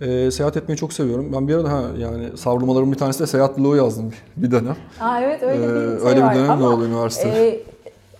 [0.00, 1.32] Ee, seyahat etmeyi çok seviyorum.
[1.32, 4.76] Ben bir arada ha yani savrulmalarımın bir tanesi de seyahat bloğu yazdım bir- bir dönem.
[5.00, 6.34] Aa evet öyle bir Ee, şey öyle bir var.
[6.34, 7.48] dönem de Ama, oldu üniversitede.
[7.48, 7.60] e,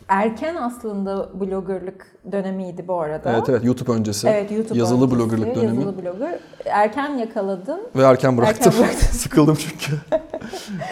[0.09, 3.33] erken aslında bloggerlık dönemiydi bu arada.
[3.33, 4.29] Evet evet YouTube öncesi.
[4.29, 5.77] Evet YouTube Yazılı öncesi, bloggerlık dönemi.
[5.77, 6.39] Yazılı blogger.
[6.65, 7.81] Erken yakaladın.
[7.97, 8.73] Ve erken bıraktım.
[8.73, 9.07] Erken bıraktın.
[9.13, 9.93] Sıkıldım çünkü.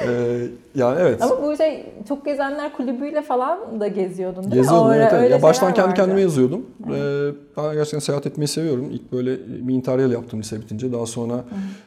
[0.06, 1.22] ee, yani evet.
[1.22, 4.92] Ama bu şey çok gezenler kulübüyle falan da geziyordun değil Geziyordum mi?
[4.92, 5.22] O evet, evet.
[5.22, 6.00] öyle Ya baştan kendi vardı.
[6.00, 6.66] kendime yazıyordum.
[6.90, 8.90] Ee, ben gerçekten seyahat etmeyi seviyorum.
[8.90, 9.38] İlk böyle
[9.68, 10.92] bir interrail yaptım lise bitince.
[10.92, 11.34] Daha sonra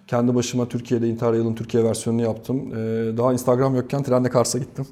[0.08, 2.72] kendi başıma Türkiye'de interrail'in Türkiye versiyonunu yaptım.
[2.72, 4.88] Ee, daha Instagram yokken trenle Kars'a gittim.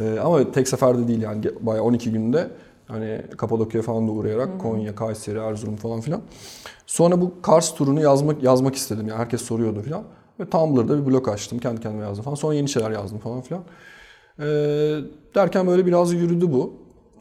[0.00, 2.50] Ee, ama tek seferde değil yani bayağı 12 günde.
[2.88, 6.20] Hani Kapadokya'ya falan da uğrayarak Konya, Kayseri, Erzurum falan filan.
[6.86, 9.08] Sonra bu Kars turunu yazmak yazmak istedim.
[9.08, 10.02] Yani herkes soruyordu filan.
[10.40, 11.58] Ve Tumblr'da bir blog açtım.
[11.58, 12.34] Kendi kendime yazdım falan.
[12.34, 13.62] Sonra yeni şeyler yazdım falan filan.
[14.38, 14.44] Ee,
[15.34, 16.72] derken böyle biraz yürüdü bu.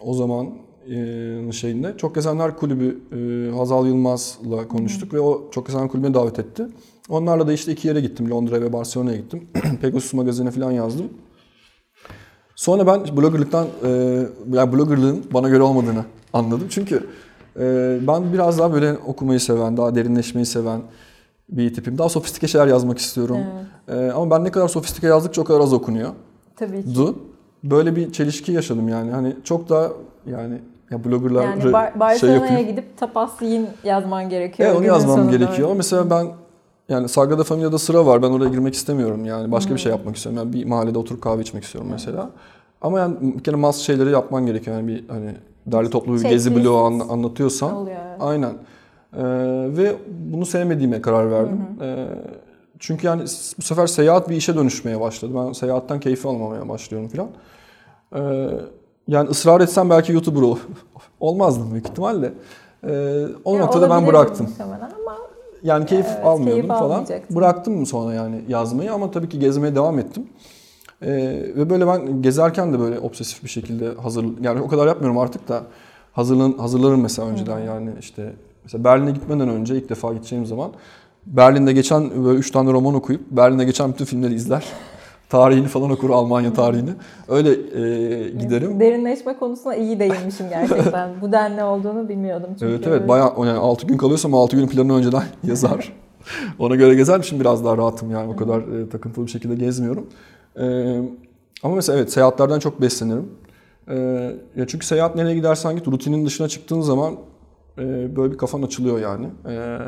[0.02, 0.50] O zaman
[0.90, 1.98] e, şeyinde.
[1.98, 6.68] Çok Gezenler Kulübü e, Hazal Yılmaz'la konuştuk ve o Çok Gezenler Kulübü'ne davet etti.
[7.10, 8.32] Onlarla da işte iki yere gittim.
[8.32, 9.48] Londra ve Barcelona'ya gittim.
[9.82, 11.10] Pegasus magazine falan yazdım.
[12.56, 13.90] Sonra ben bloggerlıktan, e,
[14.52, 16.68] yani bloggerlığın bana göre olmadığını anladım.
[16.70, 17.08] Çünkü
[17.60, 20.82] e, ben biraz daha böyle okumayı seven, daha derinleşmeyi seven,
[21.50, 21.98] bir tipim.
[21.98, 23.38] Daha sofistike şeyler yazmak istiyorum.
[23.88, 26.10] Ee, ama ben ne kadar sofistike yazdıkça o kadar az okunuyor.
[26.56, 26.96] Tabii ki.
[26.96, 27.16] Du.
[27.64, 29.12] Böyle bir çelişki yaşadım yani.
[29.12, 29.92] Hani çok da
[30.26, 32.60] yani ya bloggerlar Yani Bar- şey Barcelona'ya yapıyor.
[32.70, 34.70] gidip tapas yiyin yazman gerekiyor.
[34.70, 35.68] Evet onu yazmam sonunda gerekiyor.
[35.68, 36.28] Ama mesela ben
[36.90, 38.22] yani Sagrada Familia'da sıra var.
[38.22, 39.52] Ben oraya girmek istemiyorum yani.
[39.52, 40.42] Başka bir şey yapmak istiyorum.
[40.44, 42.30] Yani bir mahallede oturup kahve içmek istiyorum mesela.
[42.82, 44.76] Ama yani bir kere mas şeyleri yapman gerekiyor.
[44.78, 45.36] Yani bir hani
[45.68, 46.66] derli toplu bir gezi Checklist.
[46.66, 47.76] bloğu an- anlatıyorsan.
[47.76, 47.98] Oluyor.
[48.20, 48.50] Aynen.
[49.18, 49.24] Ee,
[49.78, 51.62] ve bunu sevmediğime karar verdim.
[51.82, 52.06] Ee,
[52.80, 53.22] çünkü yani
[53.58, 55.32] bu sefer seyahat bir işe dönüşmeye başladı.
[55.36, 57.28] Ben seyahatten keyif almamaya başlıyorum falan.
[58.16, 58.50] Ee,
[59.08, 60.58] yani ısrar etsem belki YouTuber ol-
[61.20, 62.34] olmazdım büyük ihtimalle.
[62.88, 64.48] Ee, o Ya noktada ben bıraktım.
[64.60, 65.18] ama
[65.64, 67.06] Yani keyif Evet, almıyordum keyif falan.
[67.30, 70.28] Bıraktım sonra yani yazmayı ama tabii ki gezmeye devam ettim.
[71.02, 71.12] Ee,
[71.56, 75.48] ve böyle ben gezerken de böyle obsesif bir şekilde hazır yani o kadar yapmıyorum artık
[75.48, 75.64] da
[76.14, 78.34] hazırlan hazırlarım mesela önceden yani işte
[78.64, 80.72] mesela Berlin'e gitmeden önce ilk defa gideceğim zaman
[81.26, 84.66] Berlin'de geçen böyle 3 tane roman okuyup Berlin'de geçen bütün filmleri izler.
[85.30, 86.90] tarihini falan okur Almanya tarihini.
[87.28, 88.80] Öyle e, giderim.
[88.80, 91.10] derinleşme konusuna iyi değinmişim gerçekten.
[91.22, 92.66] Bu denli olduğunu bilmiyordum çünkü.
[92.74, 95.94] Evet evet bayağı yani 6 gün kalıyorsam 6 gün planını önceden yazar.
[96.60, 100.08] Ona göre gezermişim biraz daha rahatım yani o kadar e, takıntılı bir şekilde gezmiyorum.
[100.60, 100.66] E,
[101.64, 103.30] ama mesela evet seyahatlerden çok beslenirim.
[103.88, 103.96] E,
[104.56, 107.14] ya çünkü seyahat nereye gidersen git rutinin dışına çıktığın zaman
[107.78, 109.28] e, böyle bir kafan açılıyor yani.
[109.50, 109.80] E,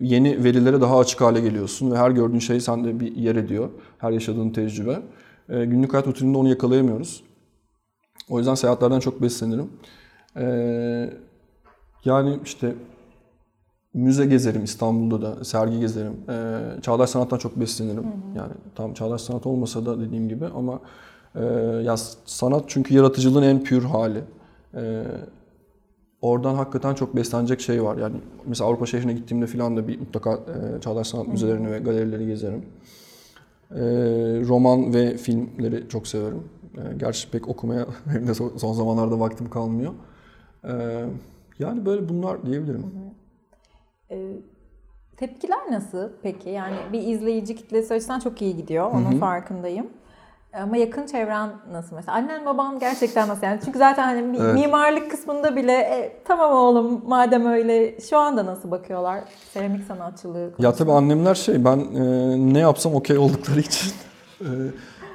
[0.00, 3.70] yeni verilere daha açık hale geliyorsun ve her gördüğün şey sende bir yer ediyor.
[3.98, 4.98] Her yaşadığın tecrübe.
[5.48, 7.22] E, günlük hayat rutininde onu yakalayamıyoruz.
[8.28, 9.70] O yüzden seyahatlerden çok beslenirim.
[10.36, 11.10] Ee,
[12.04, 12.74] yani işte
[13.94, 16.16] müze gezerim İstanbul'da da, sergi gezerim.
[16.28, 18.06] Ee, çağdaş sanattan çok beslenirim.
[18.36, 20.80] Yani tam çağdaş sanat olmasa da dediğim gibi ama
[21.34, 21.44] e,
[21.84, 24.24] ya sanat çünkü yaratıcılığın en pür hali.
[24.74, 25.04] Ee,
[26.22, 27.96] oradan hakikaten çok beslenecek şey var.
[27.96, 32.26] Yani mesela Avrupa şehrine gittiğimde falan da bir mutlaka e, çağdaş sanat müzelerini ve galerileri
[32.26, 32.64] gezerim.
[33.70, 33.78] Ee,
[34.48, 36.48] roman ve filmleri çok severim.
[36.76, 39.92] Ee, gerçi pek okumaya benim de son zamanlarda vaktim kalmıyor.
[40.64, 41.04] Ee,
[41.58, 42.84] yani böyle bunlar diyebilirim.
[44.10, 44.32] Ee,
[45.16, 46.50] tepkiler nasıl peki?
[46.50, 48.90] Yani bir izleyici kitlesi açısından çok iyi gidiyor.
[48.90, 49.86] Onun farkındayım.
[50.62, 52.16] Ama yakın çevren nasıl mesela?
[52.18, 53.60] Annen baban gerçekten nasıl yani?
[53.64, 54.54] Çünkü zaten hani Evet.
[54.54, 59.20] mimarlık kısmında bile e, tamam oğlum madem öyle şu anda nasıl bakıyorlar
[59.54, 62.02] seramik sanatçılığı Ya tabii annemler şey ben e,
[62.54, 63.92] ne yapsam okey oldukları için
[64.40, 64.46] e,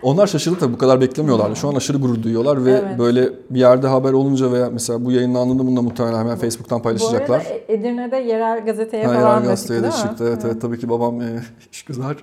[0.02, 1.56] onlar şaşırdı tabii bu kadar beklemiyorlardı.
[1.56, 3.00] Şu an aşırı gurur duyuyorlar ve Evet.
[3.00, 6.84] böyle bir yerde haber olunca veya mesela bu yayınlandığında bunu da muhtemelen hemen Facebook'tan Bu
[6.84, 7.36] paylaşacaklar.
[7.40, 10.26] arada E- Edirne'de yerel gazeteye Ha, falan Yerel da çıktı gazeteye de çıktı.
[10.28, 11.26] Evet, evet tabii ki babam e,
[11.72, 12.18] işgüzar.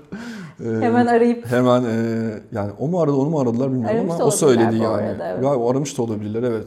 [0.65, 4.25] E, Hemen arayıp Hemen e, yani o mu aradı onu mu aradılar bilmiyorum Aramış ama
[4.25, 4.87] o söyledi yani.
[4.87, 5.43] arada, evet.
[5.43, 6.67] Galiba aramış da olabilirler evet.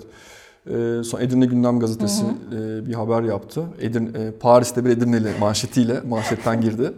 [0.67, 3.63] E, sonra Edirne Gündem Gazetesi e, bir haber yaptı.
[3.79, 6.93] Edirne, e, Paris'te bir Edirneli manşetiyle manşetten girdi.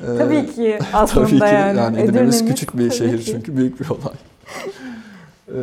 [0.00, 1.78] E, tabii ki aslında tabii ki yani.
[1.78, 3.24] yani, Edirne'miz küçük bir şehir ki.
[3.24, 4.14] çünkü büyük bir olay.
[5.48, 5.60] E,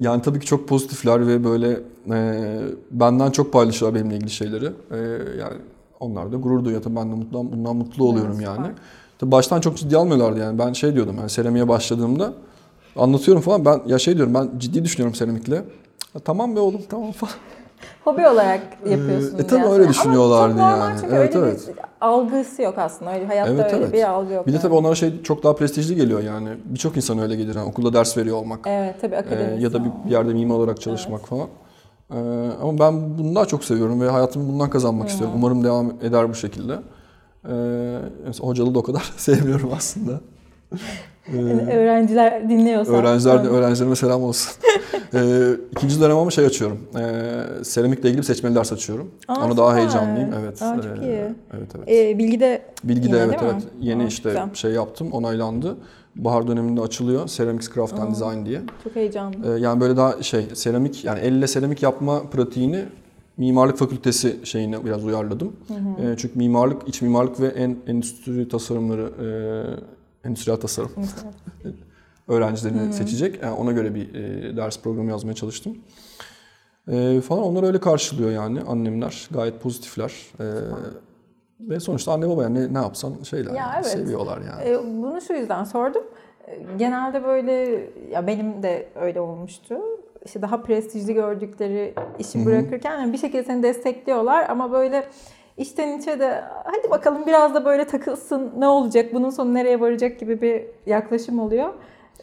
[0.00, 2.58] yani tabii ki çok pozitifler ve böyle e,
[2.90, 4.66] benden çok paylaşıyorlar benimle ilgili şeyleri.
[4.90, 4.98] E,
[5.40, 5.56] yani
[6.00, 6.82] onlar da gurur duyuyor.
[6.82, 8.56] Tabii ben de mutlu, bundan mutlu oluyorum Evet, yani.
[8.56, 8.72] süper.
[9.20, 10.58] Tabii baştan çok ciddi almıyorlardı yani.
[10.58, 12.32] Ben şey diyordum yani seramiğe başladığımda
[12.96, 13.64] anlatıyorum falan.
[13.64, 15.54] Ben ya şey diyorum ben ciddi düşünüyorum seramikle.
[16.14, 17.32] "Ya tamam be oğlum tamam falan.
[18.04, 18.60] Hobi olarak
[18.90, 19.40] yapıyorsunuz.
[19.40, 19.72] e, tabii yani.
[19.72, 20.98] öyle Ama düşünüyorlardı çok normal yani.
[21.00, 21.68] çünkü Evet, öyle evet.
[21.68, 23.12] bir algısı yok aslında.
[23.14, 23.92] Öyle, hayatta Evet, öyle evet.
[23.94, 24.46] bir algı yok.
[24.46, 24.62] Bir de yani.
[24.62, 26.48] tabii onlara şey çok daha prestijli geliyor yani.
[26.64, 27.54] Birçok insan öyle gelir.
[27.54, 28.60] Yani okulda ders veriyor olmak.
[28.66, 29.60] Evet tabii Ee, akademisyen.
[29.60, 31.46] ya da bir, yerde mimar olarak çalışmak falan.
[32.10, 32.14] Ee,
[32.62, 35.34] ama ben bunu daha çok seviyorum ve hayatımı bundan kazanmak istiyorum.
[35.38, 36.78] Umarım devam eder bu şekilde.
[37.48, 37.98] Ee,
[38.40, 40.20] hocalığı da o kadar sevmiyorum aslında.
[41.36, 42.92] Yani öğrenciler dinliyorsa.
[42.92, 43.52] Öğrenciler de Evet.
[43.52, 44.52] öğrencilerime selam olsun.
[45.14, 46.78] ee, ikinci dönem ama şey açıyorum.
[46.98, 49.10] Ee, seramikle ilgili seçmeli ders açıyorum.
[49.28, 50.30] Aa, Ona daha heyecanlıyım.
[50.42, 50.62] Evet.
[50.62, 51.16] Aa, çok Ee, iyi.
[51.56, 51.88] Evet evet.
[51.88, 53.58] Ee, bilgide Bilgi'de yine evet değil mi?
[53.62, 53.72] evet.
[53.80, 54.54] Yeni Aa, işte güzel.
[54.54, 55.76] şey yaptım, onaylandı.
[56.16, 57.26] Bahar döneminde açılıyor.
[57.28, 58.60] Ceramics Craft and Design diye.
[58.84, 59.56] çok heyecanlı.
[59.56, 62.84] Ee, yani böyle daha şey seramik yani elle seramik yapma pratiğini
[63.36, 65.56] mimarlık fakültesi şeyine biraz uyarladım.
[66.00, 69.12] Ee, çünkü mimarlık, iç mimarlık ve en endüstri tasarımları
[70.24, 70.90] e, endüstriyel tasarım
[72.28, 73.42] öğrencilerini seçecek.
[73.42, 75.78] Yani ona göre bir e, ders programı yazmaya çalıştım.
[76.88, 79.28] E, falan onlar öyle karşılıyor yani annemler.
[79.30, 80.12] Gayet pozitifler.
[80.40, 80.44] E,
[81.60, 83.86] ve sonuçta anne baba yani ne, ne yapsan şeyler Ya yani, evet.
[83.86, 84.68] seviyorlar yani.
[84.68, 86.02] Ee, bunu şu yüzden sordum.
[86.46, 87.52] Ee, Genelde böyle
[88.10, 89.78] ya benim de öyle olmuştu.
[90.24, 95.04] İşte daha prestijli gördükleri işi bırakırken yani bir şekilde seni destekliyorlar ama böyle
[95.56, 100.20] içten içe de hadi bakalım biraz da böyle takılsın ne olacak bunun sonu nereye varacak
[100.20, 101.68] gibi bir yaklaşım oluyor.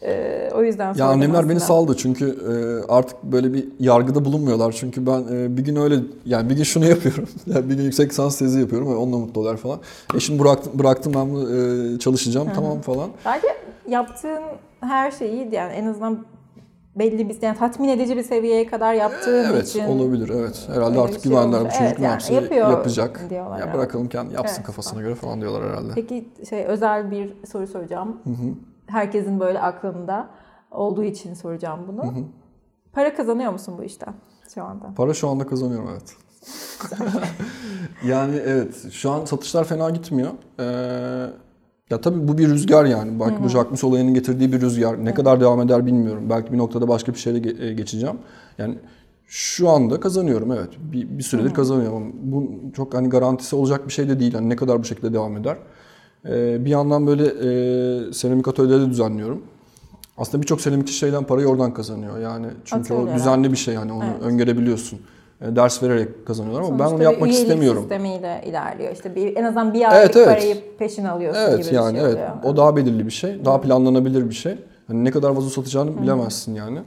[0.02, 1.60] E, o yüzden Ya annemler beni aslında.
[1.60, 2.52] saldı çünkü e,
[2.92, 4.72] artık böyle bir yargıda bulunmuyorlar.
[4.72, 5.94] Çünkü ben e, bir gün öyle
[6.26, 7.28] yani bir gün şunu yapıyorum.
[7.46, 9.78] Yani bir gün yüksek lisans tezi yapıyorum ve onunla mutlu oluyorlar falan.
[10.14, 11.26] E şimdi bıraktım, bıraktım ben
[11.96, 13.10] e, çalışacağım tamam falan.
[13.26, 13.46] Bence
[13.88, 14.42] yaptığın
[14.80, 16.24] her şey iyiydi yani en azından
[16.98, 19.84] belli bir yani tatmin edici bir seviyeye kadar yaptığın Evet için.
[19.84, 20.68] olabilir evet.
[20.74, 23.30] Herhalde artık şey güvenler bu çocuk Evet, yani yapıyor yapacak.
[23.30, 23.78] diyorlar Ya herhalde.
[23.78, 25.92] bırakalım kendi yapsın Evet, kafasına göre falan diyorlar herhalde.
[25.94, 28.20] Peki şey özel bir soru soracağım.
[28.86, 30.28] Herkesin böyle aklında
[30.70, 32.14] olduğu için soracağım bunu.
[32.92, 34.14] Para kazanıyor musun bu işten
[34.54, 34.94] şu anda?
[34.96, 36.16] Para şu anda kazanıyorum evet.
[38.04, 40.30] yani evet şu an satışlar fena gitmiyor.
[40.60, 41.30] Ee,
[41.90, 43.20] ya tabii bu bir rüzgar yani.
[43.20, 45.04] Belki bu Jacquemus olayının getirdiği bir rüzgar.
[45.04, 46.24] Ne kadar devam eder bilmiyorum.
[46.30, 48.16] Belki bir noktada başka bir şeyle ge- e, geçeceğim.
[48.58, 48.74] Yani
[49.26, 50.68] şu anda kazanıyorum evet.
[50.92, 51.96] Bir, bir süredir kazanıyorum.
[51.96, 54.34] Ama Bu çok hani garantisi olacak bir şey de değil.
[54.34, 55.56] Hani ne kadar bu şekilde devam eder.
[56.28, 59.42] Ee, bir yandan böyle e, seramik atölyeleri düzenliyorum.
[60.18, 62.18] Aslında birçok seramikçi şeyden parayı oradan kazanıyor.
[62.18, 63.12] Yani çünkü Atölyeler.
[63.12, 64.22] o düzenli bir şey yani onu Evet.
[64.22, 64.98] öngörebiliyorsun.
[65.42, 67.80] E, ders vererek kazanıyorlar ama ben Sonuçta onu bir yapmak istemiyorum.
[67.80, 68.92] sistemiyle ilerliyor.
[68.92, 70.26] İşte bir, en azından bir aylık Evet, evet.
[70.28, 72.14] parayı peşin alıyorsun gibi Evet bir yani şey evet.
[72.14, 72.30] oluyor.
[72.44, 73.44] O daha belirli bir şey.
[73.44, 74.54] Daha planlanabilir bir şey.
[74.86, 76.78] Hani ne kadar vazo satacağını bilemezsin yani.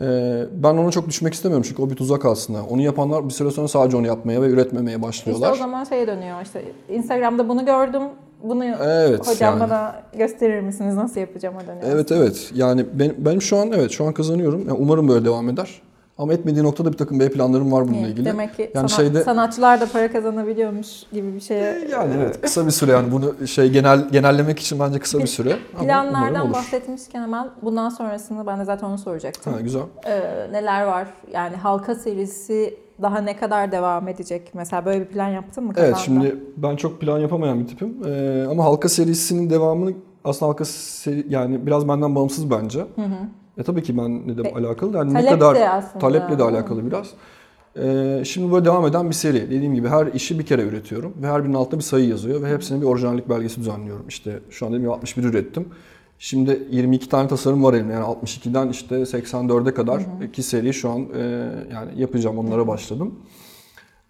[0.00, 2.62] Ee, ben ona çok düşmek istemiyorum çünkü o bir tuzak aslında.
[2.70, 5.52] Onu yapanlar bir süre sonra sadece onu yapmaya ve üretmemeye İşte başlıyorlar.
[5.52, 8.02] o zaman şeye dönüyor işte Instagram'da bunu gördüm.
[8.42, 9.70] Bunu Evet, hocam yani.
[9.70, 11.82] bana gösterir misiniz nasıl yapacağım o dönüyor.
[11.94, 12.50] Evet evet.
[12.54, 14.60] Yani benim, benim şu an evet şu an kazanıyorum.
[14.68, 15.82] Yani umarım böyle devam eder.
[16.18, 18.24] Ama etmediği noktada bir takım B planlarım var bununla ilgili.
[18.24, 21.88] Demek ki yani sana- şeyde sanatçılar da para kazanabiliyormuş gibi bir şeye.
[21.92, 25.56] yani evet kısa bir süre yani bunu şey genel genellemek için bence kısa bir süre.
[25.80, 29.52] Planlardan bahsetmişken hemen bundan sonrasını ben de zaten onu soracaktım.
[29.52, 29.82] Ha, güzel.
[30.06, 30.20] Ee,
[30.52, 31.08] neler var?
[31.32, 34.50] Yani halka serisi daha ne kadar devam edecek?
[34.54, 35.88] Mesela böyle bir plan yaptın mı kafanda?
[35.88, 37.96] Evet şimdi ben çok plan yapamayan bir tipim.
[38.06, 39.92] Ee, ama halka serisinin devamını
[40.24, 42.86] aslında halka seri, yani biraz benden bağımsız bence.
[43.58, 44.96] E tabii ki benle de E, alakalı.
[44.96, 45.98] Yani ne kadar de aslında.
[45.98, 47.10] taleple de alakalı biraz.
[47.82, 49.50] Ee, şimdi böyle devam eden bir seri.
[49.50, 52.48] Dediğim gibi her işi bir kere üretiyorum ve her birinin altında bir sayı yazıyor ve
[52.54, 54.08] hepsine bir orijinallik belgesi düzenliyorum.
[54.08, 55.68] İşte şu an dedim ya 61 ürettim.
[56.18, 57.92] Şimdi 22 tane tasarım var elimde.
[57.92, 61.20] Yani 62'den işte 84'e kadar iki seri şu an e,
[61.72, 62.38] yani yapacağım.
[62.38, 63.14] Onlara başladım.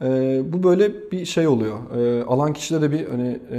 [0.03, 1.78] Ee, bu böyle bir şey oluyor.
[1.96, 3.59] Ee, alan kişide de bir hani e,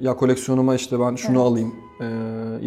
[0.00, 1.46] ya koleksiyonuma işte ben şunu Evet.
[1.46, 1.74] alayım.
[2.00, 2.04] Ee,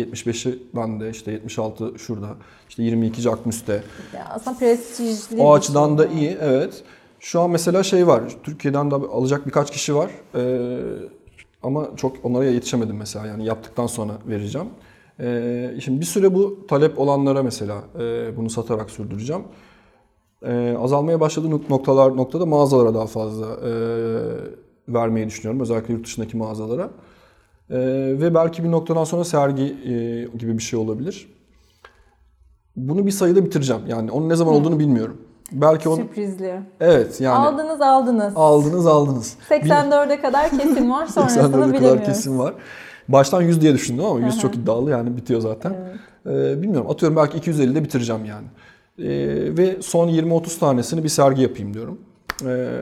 [0.01, 2.27] 75'i bende işte 76 şurada.
[2.69, 3.83] işte 22 Jacquemus'te.
[4.13, 6.17] Ya aslında prestijli O açıdan da şey.
[6.17, 6.83] iyi evet.
[7.19, 8.23] Şu an mesela şey var.
[8.43, 10.11] Türkiye'den de alacak birkaç kişi var.
[10.35, 10.69] Ee,
[11.63, 13.27] ama çok onlara yetişemedim mesela.
[13.27, 14.67] Yani yaptıktan sonra vereceğim.
[15.19, 19.43] Ee, şimdi bir süre bu talep olanlara mesela e, bunu satarak sürdüreceğim.
[20.45, 23.71] Ee, azalmaya başladığı nok- noktalar noktada mağazalara daha fazla e,
[24.87, 25.61] vermeyi düşünüyorum.
[25.61, 26.89] Özellikle yurt dışındaki mağazalara.
[27.69, 27.77] Ee,
[28.21, 31.27] ve belki bir noktadan sonra sergi e, gibi bir şey olabilir.
[32.75, 33.81] Bunu bir sayıda bitireceğim.
[33.87, 35.17] Yani onun ne zaman olduğunu bilmiyorum.
[35.51, 36.59] Belki onu Sürprizli.
[36.79, 38.33] evet yani aldınız aldınız.
[38.35, 39.35] aldınız aldınız.
[39.49, 42.05] 84'e kadar kesin var 84'e sonrasını kadar bilemiyoruz.
[42.05, 42.53] kesin var.
[43.07, 44.41] Baştan 100 diye düşündüm ama 100 Hı hı.
[44.41, 45.73] çok iddialı yani bitiyor zaten.
[46.25, 46.55] Evet.
[46.57, 48.45] Ee, bilmiyorum atıyorum belki 250'de bitireceğim yani.
[48.99, 52.01] Ee, ve son 20-30 tanesini bir sergi yapayım diyorum.
[52.45, 52.81] Ee,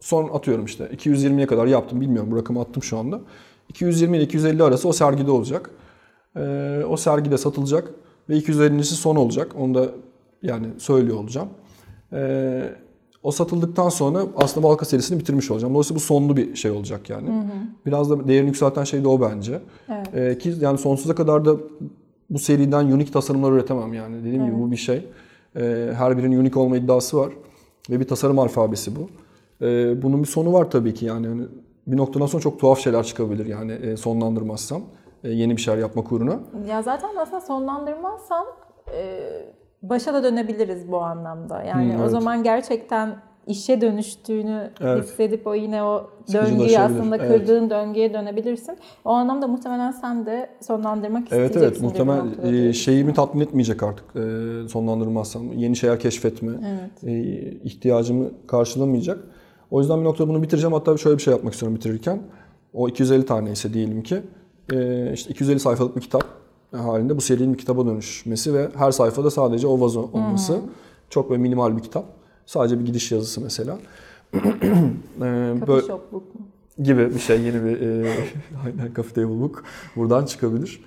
[0.00, 3.20] son atıyorum işte 220'ye kadar yaptım bilmiyorum bu rakamı attım şu anda.
[3.68, 5.70] 220 ile 250 arası o sergide olacak.
[6.36, 7.90] Ee, o sergide satılacak
[8.28, 9.52] ve 250'si son olacak.
[9.58, 9.88] Onu da
[10.42, 11.48] yani söylüyor olacağım.
[13.22, 15.74] O satıldıktan sonra aslında Balka serisini bitirmiş olacağım.
[15.74, 17.28] Dolayısıyla bu sonlu bir şey olacak yani.
[17.86, 19.60] Biraz da değerini yükselten şey de o bence.
[20.12, 20.38] Evet.
[20.42, 21.56] Ki yani sonsuza kadar da
[22.30, 24.24] bu seriden unique tasarımlar üretemem yani.
[24.24, 25.04] Dediğim gibi bu bir şey.
[25.56, 27.32] Ee, her birinin unique olma iddiası var.
[27.90, 29.08] Ve bir tasarım alfabesi bu.
[29.66, 31.26] Ee, bunun bir sonu var tabii ki yani.
[31.26, 31.42] yani
[31.86, 34.82] bir noktadan sonra çok tuhaf şeyler çıkabilir yani e, sonlandırmazsam.
[35.24, 36.38] e, yeni bir şeyler yapmak uğruna.
[36.68, 38.46] Ya zaten aslında sonlandırmazsan
[38.94, 39.20] e,
[39.82, 41.62] başa da dönebiliriz bu anlamda.
[41.62, 42.10] Yani Hmm, o evet.
[42.10, 43.16] zaman gerçekten
[43.46, 45.04] işe dönüştüğünü Evet.
[45.04, 47.28] hissedip o yine o döngüyü aslında evet.
[47.28, 48.76] kırdığın döngüye dönebilirsin.
[49.04, 51.84] O anlamda muhtemelen sen de sonlandırmak Evet isteyeceksin.
[51.84, 54.20] evet bir muhtemel e, şeyimi tatmin etmeyecek artık e,
[54.68, 55.52] sonlandırmazsam.
[55.52, 57.04] Yeni şeyler keşfetme Evet.
[57.04, 57.20] e,
[57.64, 59.18] ihtiyacımı karşılamayacak.
[59.70, 60.72] O yüzden bir noktada bunu bitireceğim.
[60.72, 62.22] Hatta şöyle bir şey yapmak istiyorum bitirirken.
[62.74, 64.22] O 250 tane ise diyelim ki
[64.72, 66.24] e, işte 250 sayfalık bir kitap
[66.72, 70.52] halinde bu serinin bir kitaba dönüşmesi ve her sayfada sadece o vazo düşünmesi.
[71.10, 72.04] Çok böyle minimal bir kitap.
[72.46, 73.78] Sadece bir gidiş yazısı mesela.
[75.22, 76.40] E, shop book mu?
[76.82, 78.12] gibi bir şey yeni bir e,
[78.64, 79.64] aynen Coffee Table Book
[79.96, 80.84] buradan çıkabilir.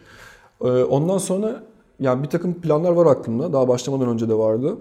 [0.62, 1.64] E, ondan sonra
[1.99, 3.53] yani bir takım planlar var aklımda.
[3.53, 4.78] Daha başlamadan önce de vardı.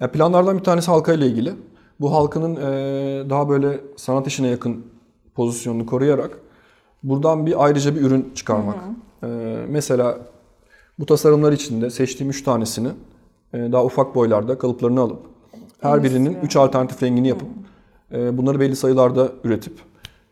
[0.00, 1.52] Ya planlardan bir tanesi halka ile ilgili.
[2.00, 4.84] Bu halkının e, daha böyle sanat işine yakın
[5.34, 6.30] pozisyonunu koruyarak
[7.02, 8.76] buradan bir ayrıca bir ürün çıkarmak.
[9.22, 9.26] E,
[9.68, 10.18] mesela
[10.98, 12.88] Bu tasarımlar içinde seçtiğim 3 tanesini
[13.54, 15.20] e, daha ufak boylarda kalıplarını alıp
[15.80, 16.44] her birinin Endüstriyel.
[16.44, 17.48] 3 alternatif rengini yapıp
[18.12, 19.72] e, bunları belli sayılarda üretip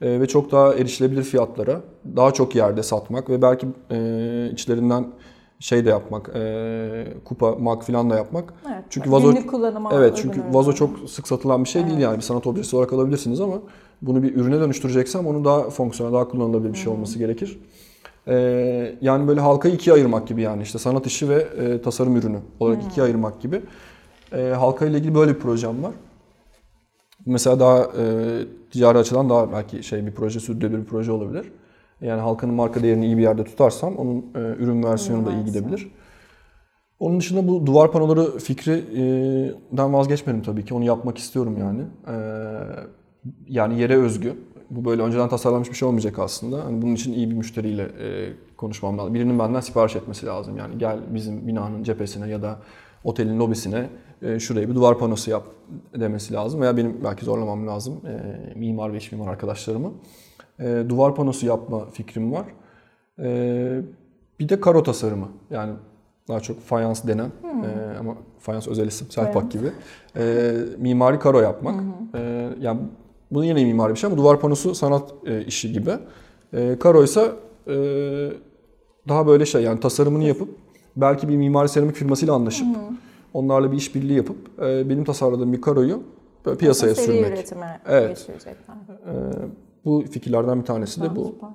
[0.01, 1.81] e, ve çok daha erişilebilir fiyatlara
[2.17, 5.07] daha çok yerde satmak ve belki e, içlerinden
[5.61, 8.55] şey de yapmak, e, kupa, mak falan da yapmak.
[8.67, 8.85] Evet.
[8.91, 9.33] Çünkü vazo
[9.95, 10.55] Evet çünkü ürünler.
[10.55, 13.59] vazo çok sık satılan bir şey değil yani bir sanat objesi olarak alabilirsiniz ama
[14.03, 17.61] bunu bir ürüne dönüştüreceksem onun daha fonksiyonel, daha kullanılabilir bir şey olması gerekir.
[18.29, 22.39] Ee, yani böyle halkayı ikiye ayırmak gibi yani işte sanat işi ve e, tasarım ürünü
[22.61, 23.63] olarak ikiye ayırmak gibi.
[24.37, 25.93] E, halka ile ilgili böyle bir projem var.
[27.27, 28.05] Mesela daha e,
[28.71, 31.53] ticari açıdan daha belki şey bir proje, sürdürülebilir bir proje olabilir.
[32.01, 35.89] Yani halkanın marka değerini iyi bir yerde tutarsam onun e, ürün versiyonu da iyi gidebilir.
[37.01, 40.75] Onun dışında bu duvar panoları fikrinden vazgeçmedim tabii ki.
[40.75, 41.83] Onu yapmak istiyorum yani.
[42.09, 42.13] Ee,
[43.49, 44.35] yani yere özgü.
[44.71, 46.65] Bu böyle önceden tasarlanmış bir şey olmayacak aslında.
[46.65, 49.15] Hani bunun için iyi bir müşteriyle e, konuşmam lazım.
[49.15, 50.57] Birinin benden sipariş etmesi lazım.
[50.57, 52.59] Yani gel bizim binanın cephesine ya da
[53.05, 53.89] otelin lobisine e,
[54.39, 55.43] şuraya bir duvar panosu yap
[56.01, 56.61] demesi lazım.
[56.61, 59.93] Veya benim belki zorlamam lazım e, mimar ve iç mimar arkadaşlarımı.
[60.61, 62.47] E, duvar panosu yapma fikrim var.
[63.19, 63.81] E,
[64.41, 65.29] bir de karo tasarımı.
[65.51, 65.73] Yani
[66.29, 69.67] daha çok fayans denen e, ama fayans özel isim Selpak gibi.
[70.17, 71.83] E, mimari karo yapmak.
[72.15, 72.81] E, yani
[73.31, 75.91] bu yine mimari bir şey ama duvar panosu sanat e, işi gibi.
[76.53, 77.33] E, karo ise
[77.67, 77.75] e,
[79.09, 80.49] daha böyle şey yani tasarımını yapıp
[80.97, 82.67] belki bir mimari seramik firmasıyla anlaşıp
[83.37, 86.03] onlarla bir işbirliği yapıp e, benim tasarladığım bir karoyu
[86.47, 87.33] böyle piyasaya Seri sürmek.
[87.33, 88.09] üretime Evet.
[88.09, 88.75] geçirecekler.
[89.07, 89.13] E,
[89.85, 91.25] bu fikirlerden bir tanesi de bu.
[91.25, 91.49] Süper.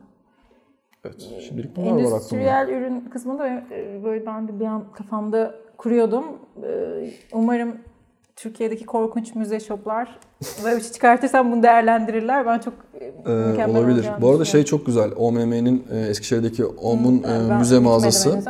[1.05, 1.21] Evet.
[1.47, 2.13] Şimdilik bunlar var aklımda.
[2.15, 6.25] Endüstriyel ürün kısmında e, böyle ben de bir an kafamda kuruyordum.
[6.63, 7.75] E, Umarım
[8.41, 10.19] Türkiye'deki korkunç müze shoplar
[10.63, 12.45] böyle bir şey çıkartırsam bunu değerlendirirler.
[12.45, 14.05] Ben çok e, Ee, mükemmel olabilir.
[14.21, 15.11] Bu arada şey çok güzel.
[15.17, 18.41] OMM'nin e, Eskişehir'deki OM'un e, Ben müze mağazası.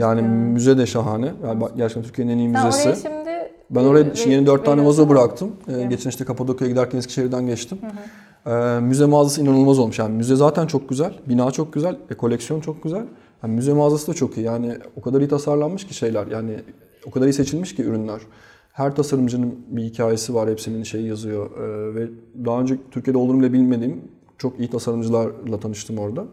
[0.00, 1.32] Yani müze de şahane.
[1.46, 2.88] Yani gerçekten Türkiye'nin en iyi müzesi.
[2.88, 5.56] oraya şimdi Ben oraya e, şimdi yeni dört tane veriyorsun vazo bıraktım.
[5.68, 7.78] Ee, geçen işte Kapadokya'ya giderken Eskişehir'den geçtim.
[8.46, 9.98] Ee, müze mağazası inanılmaz olmuş.
[9.98, 11.12] Yani müze zaten çok güzel.
[11.28, 11.96] Bina çok güzel.
[12.10, 13.02] E, koleksiyon çok güzel.
[13.42, 14.46] Yani müze mağazası da çok iyi.
[14.46, 16.26] Yani o kadar iyi tasarlanmış ki şeyler.
[16.26, 16.56] Yani
[17.06, 18.20] o kadar iyi seçilmiş ki ürünler.
[18.74, 20.50] Her tasarımcının bir hikayesi var.
[20.50, 21.50] Hepsinin şeyi yazıyor.
[21.58, 22.08] Ee, ve
[22.44, 24.02] daha önce Türkiye'de olduğunu bile bilmediğim
[24.38, 26.24] çok iyi tasarımcılarla tanıştım orada.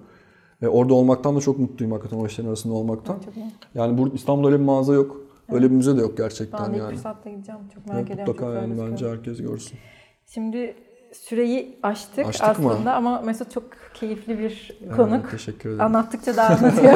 [0.61, 3.19] Ve orada olmaktan da çok mutluyum hakikaten o işlerin arasında olmaktan.
[3.25, 3.45] Çok iyi.
[3.75, 5.21] Yani bu İstanbul'da öyle bir mağaza yok.
[5.51, 6.95] Öyle bir müze de yok gerçekten Ben ilk yani.
[6.95, 7.61] fırsatta gideceğim.
[7.73, 8.33] Çok merak Evet, ediyorum.
[8.33, 9.77] mutlaka çok yani bence herkes görsün.
[10.25, 10.75] Şimdi
[11.13, 12.71] süreyi aştık, Aştık mı?
[12.71, 15.31] aslında ama Mesut çok keyifli bir Evet, konuk.
[15.31, 15.81] teşekkür ederim.
[15.85, 16.93] Anlattıkça da anlatıyor.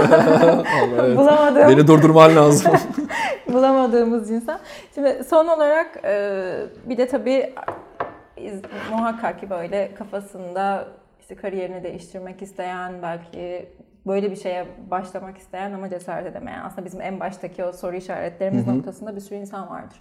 [1.00, 1.18] Evet.
[1.18, 2.72] Bulamadığım, Beni durdurman lazım.
[3.54, 4.60] bulamadığımız insan.
[4.96, 6.54] Şimdi son olarak e,
[6.86, 7.54] bir de tabii
[8.92, 10.88] muhakkak ki böyle kafasında
[11.20, 13.70] işte kariyerini değiştirmek isteyen, belki
[14.08, 16.62] böyle bir şeye başlamak isteyen ama cesaret edemeyen.
[16.64, 19.98] Aslında bizim en baştaki o soru işaretlerimiz noktasında bir sürü insan vardır.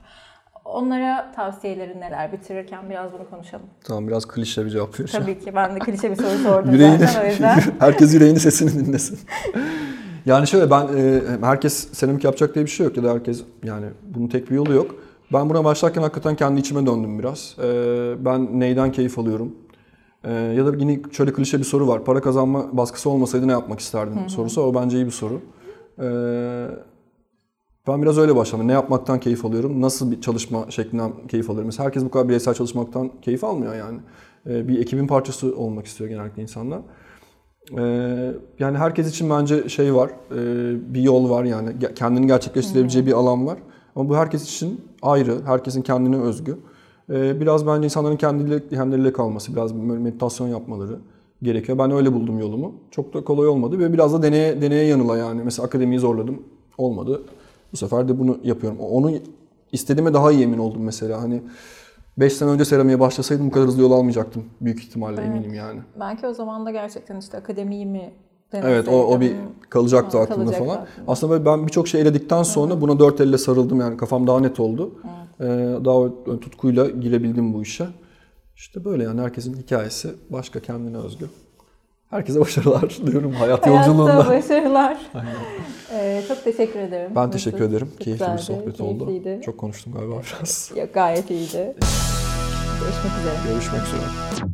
[0.65, 2.33] Onlara tavsiyelerin neler?
[2.33, 3.67] Bitirirken biraz bunu konuşalım.
[3.85, 5.27] tamam biraz klişe bir cevap vereceğim.
[5.27, 7.59] Tabii ki ben de klişe bir soru sordum Yüreğini, zaten o yüzden.
[7.79, 9.19] herkes yüreğini sesini dinlesin.
[10.27, 13.87] yani şöyle ben e, herkes seramik yapacak diye bir şey yok ya da herkes yani
[14.15, 14.95] bunun tek bir yolu yok.
[15.33, 17.57] Ben buna başlarken hakikaten kendi içime döndüm biraz.
[17.63, 17.65] E,
[18.25, 19.55] ben neyden keyif alıyorum?
[20.25, 22.05] E, ya da yine şöyle klişe bir soru var.
[22.05, 24.63] Para kazanma baskısı olmasaydı ne yapmak isterdin sorusu.
[24.63, 25.41] O bence iyi bir soru.
[27.89, 28.69] Ben biraz öyle başladım.
[28.69, 29.81] Ne yapmaktan keyif alıyorum?
[29.81, 31.67] Nasıl bir çalışma şeklinden keyif alıyorum?
[31.67, 33.99] Mesela herkes bu kadar bireysel çalışmaktan keyif almıyor yani.
[34.47, 36.81] Ee, Bir ekibin parçası olmak istiyor genellikle insanlar.
[37.79, 41.69] Ee, Yani herkes için bence şey var, e, bir yol var yani.
[41.95, 43.59] Kendini gerçekleştirebileceği bir alan var.
[43.97, 46.59] Ama bu herkes için ayrı, herkesin kendine özgü.
[47.11, 50.99] Ee, Biraz bence insanların kendileriyle kalması, biraz meditasyon yapmaları
[51.43, 51.79] gerekiyor.
[51.79, 52.75] Ben öyle buldum yolumu.
[52.91, 55.43] Çok da kolay olmadı ve biraz da deneye, deneye yanıla yani.
[55.45, 56.43] Mesela akademiyi zorladım,
[56.79, 57.23] olmadı.
[57.75, 58.79] Bu sefer de bunu yapıyorum.
[58.81, 59.13] Onu
[59.73, 61.23] istediğime daha iyi emin oldum mesela.
[61.23, 61.43] Hani
[62.19, 64.45] 5 sene önce seramiğe başlasaydım bu kadar hızlı yol almayacaktım.
[64.61, 65.81] Büyük ihtimalle eminim yani.
[66.01, 68.13] Belki o zaman da gerçekten işte akademiyi mi
[68.53, 69.37] Evet o, o bir
[69.71, 70.83] kalacaktı Ha, aklımda kalacaktı falan.
[70.83, 71.13] aklımda.
[71.13, 74.95] Aslında ben birçok şey eledikten sonra buna dört elle sarıldım yani kafam daha net oldu.
[75.41, 75.45] Ee,
[75.85, 76.09] daha
[76.41, 77.87] tutkuyla girebildim bu işe.
[78.57, 81.27] İşte böyle yani herkesin hikayesi başka kendine özgü.
[82.15, 84.27] Herkese başarılar diyorum hayat Hayatta yolculuğunda.
[84.29, 84.97] başarılar.
[85.95, 87.11] Ee, çok teşekkür ederim.
[87.17, 87.89] Ben teşekkür ederim.
[87.91, 89.07] Çok Keyifli bir güzeldi, sohbet oldu.
[89.07, 89.43] keyifliydi.
[89.45, 90.71] Çok konuştum galiba biraz.
[90.77, 91.53] Yok, gayet iyiydi.
[92.81, 93.53] Görüşmek üzere.
[93.53, 94.54] Görüşmek üzere.